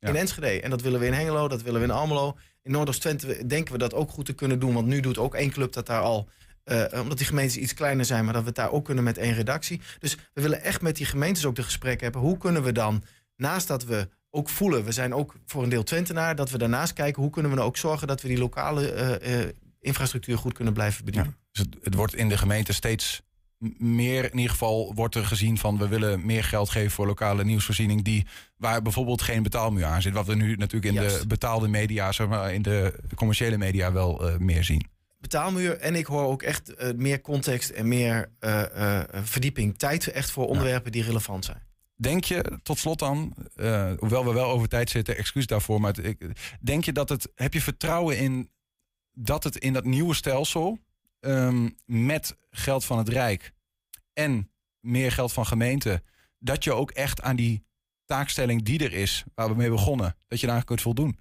[0.07, 0.61] in Enschede.
[0.61, 2.37] En dat willen we in Hengelo, dat willen we in Almelo.
[2.63, 5.51] In Noordoost-Twente denken we dat ook goed te kunnen doen, want nu doet ook één
[5.51, 6.29] club dat daar al.
[6.63, 9.17] eh, omdat die gemeentes iets kleiner zijn, maar dat we het daar ook kunnen met
[9.17, 9.81] één redactie.
[9.99, 12.21] Dus we willen echt met die gemeentes ook de gesprekken hebben.
[12.21, 13.03] Hoe kunnen we dan,
[13.35, 16.93] naast dat we ook voelen, we zijn ook voor een deel Twentenaar, dat we daarnaast
[16.93, 19.49] kijken hoe kunnen we nou ook zorgen dat we die lokale eh, eh,
[19.79, 21.35] infrastructuur goed kunnen blijven bedienen.
[21.51, 23.21] Dus het, het wordt in de gemeente steeds
[23.77, 27.43] meer, in ieder geval wordt er gezien van we willen meer geld geven voor lokale
[27.43, 28.25] nieuwsvoorziening die
[28.57, 30.13] waar bijvoorbeeld geen betaalmuur aan zit.
[30.13, 34.27] Wat we nu natuurlijk in de betaalde media, zeg maar in de commerciële media wel
[34.29, 34.85] eh, meer zien.
[35.19, 35.77] betaalmuur.
[35.77, 39.77] En ik hoor ook echt eh, meer context en meer eh, verdieping.
[39.77, 41.61] Tijd echt voor onderwerpen die relevant zijn.
[41.95, 43.33] Denk je, tot slot dan,
[43.99, 46.25] hoewel we wel over tijd zitten, excuus daarvoor, maar het- ik,
[46.61, 48.49] denk je dat het, heb je vertrouwen in
[49.13, 50.79] dat het in dat nieuwe stelsel
[51.27, 53.53] ehm, met geld van het Rijk
[54.13, 56.03] en meer geld van gemeenten,
[56.39, 57.63] dat je ook echt aan die
[58.05, 61.19] taakstelling die er is, waar we mee begonnen, dat je daar kunt voldoen?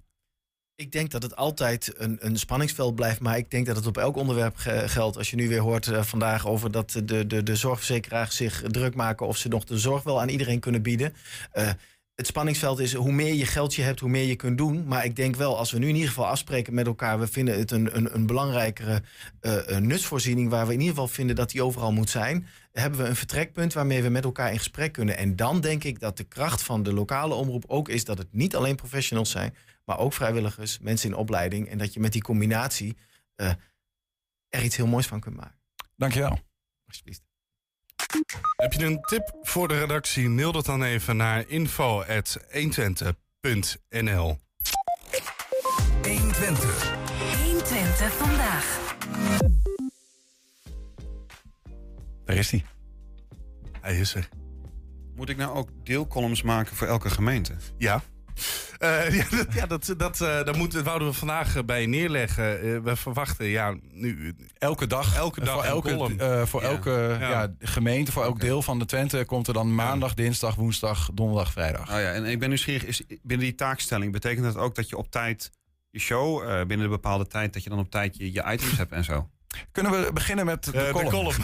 [0.75, 3.19] Ik denk dat het altijd een, een spanningsveld blijft.
[3.19, 5.17] Maar ik denk dat het op elk onderwerp ge- geldt.
[5.17, 8.95] Als je nu weer hoort eh, vandaag over dat de, de, de zorgverzekeraars zich druk
[8.95, 9.27] maken.
[9.27, 11.13] of ze nog de zorg wel aan iedereen kunnen bieden.
[11.51, 11.71] Eh,
[12.17, 14.87] het spanningsveld is hoe meer je geld je hebt, hoe meer je kunt doen.
[14.87, 17.19] Maar ik denk wel, als we nu in ieder geval afspreken met elkaar.
[17.19, 19.03] we vinden het een, een, een belangrijkere
[19.39, 20.49] een nutsvoorziening.
[20.49, 22.47] waar we in ieder geval vinden dat die overal moet zijn.
[22.71, 25.17] hebben we een vertrekpunt waarmee we met elkaar in gesprek kunnen.
[25.17, 28.33] En dan denk ik dat de kracht van de lokale omroep ook is dat het
[28.33, 29.55] niet alleen professionals zijn.
[29.85, 31.69] maar ook vrijwilligers, mensen in opleiding.
[31.69, 32.97] En dat je met die combinatie
[33.35, 33.51] eh,
[34.49, 35.57] er iets heel moois van kunt maken.
[35.95, 36.39] Dankjewel.
[36.87, 37.26] Alsjeblieft.
[38.55, 40.29] Heb je een tip voor de redactie?
[40.29, 44.37] Mail dat dan even naar info.120.nl
[46.03, 46.95] 120.
[47.43, 48.95] 120 vandaag.
[52.25, 52.65] Daar is hij.
[53.81, 54.29] Hij is er.
[55.15, 57.53] Moet ik nou ook deelcolumns maken voor elke gemeente?
[57.77, 58.01] Ja.
[58.77, 61.81] Eh, ja, dat, ja, dat, dat, eh, dat, moet, dat wouden we vandaag eh, bij
[61.81, 62.61] je neerleggen.
[62.61, 65.15] Eh, we verwachten ja, nu, Elke dag.
[65.15, 66.19] elke dag voor elke, column.
[66.19, 66.67] eh, voor Ja.
[66.67, 67.29] elke Ja.
[67.29, 67.53] ja.
[67.59, 71.81] gemeente, voor elk deel van de Twente komt er dan maandag, dinsdag, woensdag, donderdag, vrijdag.
[71.89, 74.97] Oh ja, en ik ben nieuwsgierig, is binnen die taakstelling betekent dat ook dat je
[74.97, 75.51] op tijd
[75.89, 78.77] je show, eh, binnen een bepaalde tijd, dat je dan op tijd je, je items
[78.77, 79.29] hebt en zo?
[79.71, 81.35] Kunnen we beginnen met de Eh, column?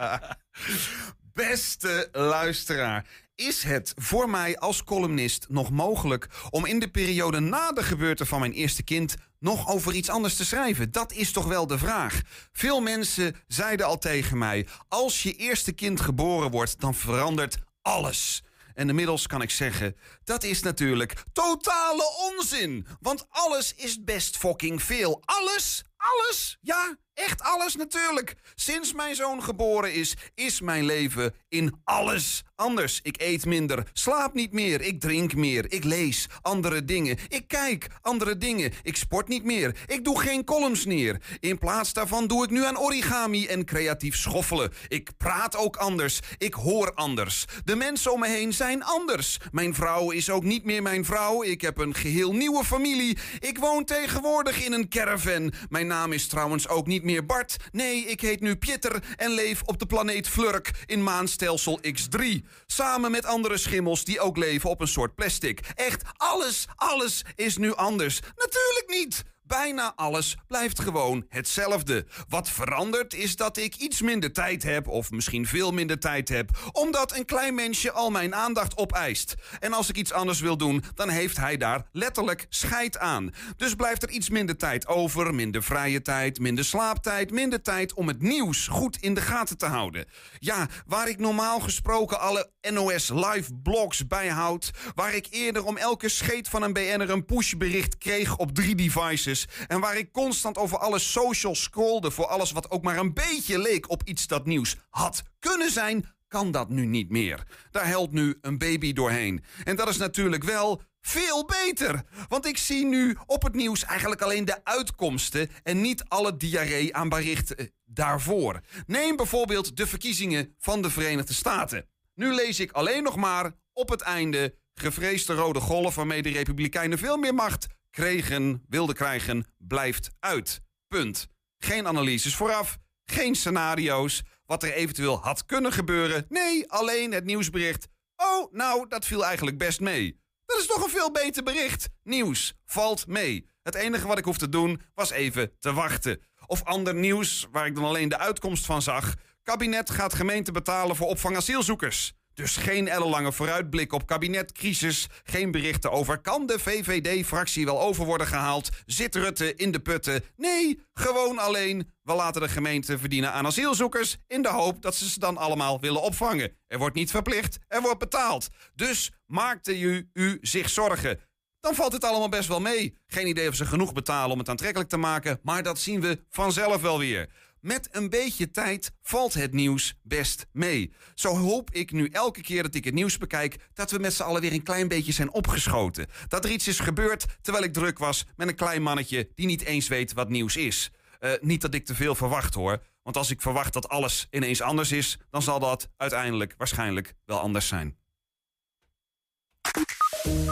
[1.32, 7.72] Beste luisteraar, is het voor mij als columnist nog mogelijk om in de periode na
[7.72, 10.92] de geboorte van mijn eerste kind nog over iets anders te schrijven?
[10.92, 12.20] Dat is toch wel de vraag.
[12.52, 18.42] Veel mensen zeiden al tegen mij: als je eerste kind geboren wordt, dan verandert alles.
[18.74, 22.86] En inmiddels kan ik zeggen, dat is natuurlijk totale onzin.
[23.00, 25.22] Want alles is best fucking veel.
[25.24, 26.96] Alles, alles, ja,
[27.26, 28.34] echt alles natuurlijk.
[28.54, 33.00] Sinds mijn zoon geboren is, is mijn leven in alles anders.
[33.02, 37.18] Ik eet minder, slaap niet meer, ik drink meer, ik lees andere dingen.
[37.28, 41.20] Ik kijk andere dingen, ik sport niet meer, ik doe geen columns neer.
[41.40, 44.72] In plaats daarvan doe ik nu aan origami en creatief schoffelen.
[44.88, 47.44] Ik praat ook anders, ik hoor anders.
[47.64, 49.38] De mensen om me heen zijn anders.
[49.50, 53.18] Mijn vrouw is ook niet meer mijn vrouw, ik heb een geheel nieuwe familie.
[53.38, 55.52] Ik woon tegenwoordig in een caravan.
[55.68, 57.56] Mijn naam is trouwens ook niet meer Bart.
[57.72, 62.24] Nee, ik heet nu Pieter en leef op de planeet Flurk in maanstelsel X3.
[62.66, 65.60] Samen met andere schimmels die ook leven op een soort plastic.
[65.74, 68.20] Echt, alles, alles is nu anders.
[68.36, 69.24] Natuurlijk niet!
[69.50, 72.06] Bijna alles blijft gewoon hetzelfde.
[72.28, 76.70] Wat verandert is dat ik iets minder tijd heb, of misschien veel minder tijd heb,
[76.72, 79.34] omdat een klein mensje al mijn aandacht opeist.
[79.58, 83.34] En als ik iets anders wil doen, dan heeft hij daar letterlijk scheid aan.
[83.56, 88.08] Dus blijft er iets minder tijd over, minder vrije tijd, minder slaaptijd, minder tijd om
[88.08, 90.04] het nieuws goed in de gaten te houden.
[90.38, 96.08] Ja, waar ik normaal gesproken alle NOS live blogs bijhoud, waar ik eerder om elke
[96.08, 100.78] scheet van een BN'er een pushbericht kreeg op drie devices en waar ik constant over
[100.78, 104.76] alles social scrollde voor alles wat ook maar een beetje leek op iets dat nieuws
[104.88, 107.46] had kunnen zijn, kan dat nu niet meer.
[107.70, 109.44] Daar helpt nu een baby doorheen.
[109.64, 112.02] En dat is natuurlijk wel veel beter.
[112.28, 116.94] Want ik zie nu op het nieuws eigenlijk alleen de uitkomsten en niet alle diarree
[116.94, 118.60] aan berichten eh, daarvoor.
[118.86, 121.88] Neem bijvoorbeeld de verkiezingen van de Verenigde Staten.
[122.14, 126.98] Nu lees ik alleen nog maar op het einde gevreesde rode golf waarmee de Republikeinen
[126.98, 130.60] veel meer macht kregen, wilden krijgen, blijft uit.
[130.88, 131.28] Punt.
[131.58, 136.26] Geen analyses vooraf, geen scenario's, wat er eventueel had kunnen gebeuren.
[136.28, 137.88] Nee, alleen het nieuwsbericht.
[138.16, 140.20] Oh, nou, dat viel eigenlijk best mee.
[140.46, 141.88] Dat is toch een veel beter bericht.
[142.02, 143.48] Nieuws valt mee.
[143.62, 146.22] Het enige wat ik hoef te doen was even te wachten.
[146.46, 149.14] Of ander nieuws waar ik dan alleen de uitkomst van zag.
[149.42, 152.12] Kabinet gaat gemeente betalen voor opvang asielzoekers.
[152.34, 155.06] Dus geen ellenlange vooruitblik op kabinetcrisis.
[155.24, 158.68] Geen berichten over kan de VVD-fractie wel over worden gehaald.
[158.86, 160.24] Zit Rutte in de putten?
[160.36, 161.92] Nee, gewoon alleen.
[162.02, 164.16] We laten de gemeente verdienen aan asielzoekers.
[164.26, 166.56] In de hoop dat ze ze dan allemaal willen opvangen.
[166.66, 168.48] Er wordt niet verplicht, er wordt betaald.
[168.74, 171.20] Dus maakte u, u zich zorgen.
[171.60, 172.96] Dan valt het allemaal best wel mee.
[173.06, 175.40] Geen idee of ze genoeg betalen om het aantrekkelijk te maken.
[175.42, 177.28] Maar dat zien we vanzelf wel weer.
[177.60, 180.92] Met een beetje tijd valt het nieuws best mee.
[181.14, 183.56] Zo hoop ik nu elke keer dat ik het nieuws bekijk...
[183.74, 186.06] dat we met z'n allen weer een klein beetje zijn opgeschoten.
[186.28, 189.28] Dat er iets is gebeurd terwijl ik druk was met een klein mannetje...
[189.34, 190.90] die niet eens weet wat nieuws is.
[191.18, 192.82] Eh, niet dat ik te veel verwacht hoor.
[193.02, 195.18] Want als ik verwacht dat alles ineens anders is...
[195.30, 197.98] dan zal dat uiteindelijk waarschijnlijk wel anders zijn.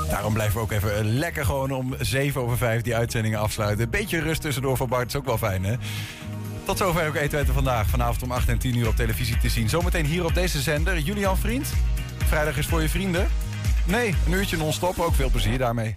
[0.09, 3.91] Daarom blijven we ook even lekker gewoon om 7 over 5 die uitzendingen afsluiten.
[3.91, 5.77] Beetje rust tussendoor voor Bart is ook wel fijn, hè?
[6.69, 7.87] Tot zover ook Eten vandaag.
[7.87, 9.69] Vanavond om 8 en 10 uur op televisie te zien.
[9.69, 10.99] Zometeen hier op deze zender.
[10.99, 11.73] Julian Vriend.
[12.25, 13.29] Vrijdag is voor je vrienden.
[13.85, 14.99] Nee, een uurtje non-stop.
[14.99, 15.97] Ook veel plezier daarmee.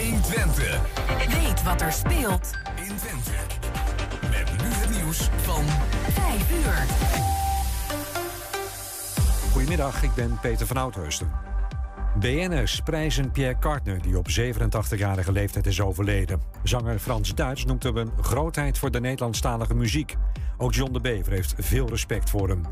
[0.00, 0.80] 120.
[1.18, 3.30] Weet wat er speelt in Twente.
[4.30, 5.64] Met nu het nieuws van
[6.12, 6.86] 5 uur.
[9.52, 11.53] Goedemiddag, ik ben Peter van Oudheusden.
[12.20, 16.40] BN'ers prijzen Pierre Cartner, die op 87-jarige leeftijd is overleden.
[16.62, 20.16] Zanger Frans Duits noemt hem een grootheid voor de Nederlandstalige muziek.
[20.58, 22.62] Ook John de Bever heeft veel respect voor hem.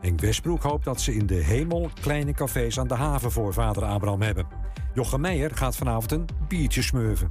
[0.00, 3.84] Henk Westbroek hoopt dat ze in de hemel kleine cafés aan de haven voor vader
[3.84, 4.46] Abraham hebben.
[4.94, 7.28] Jochem Meijer gaat vanavond een biertje smurven.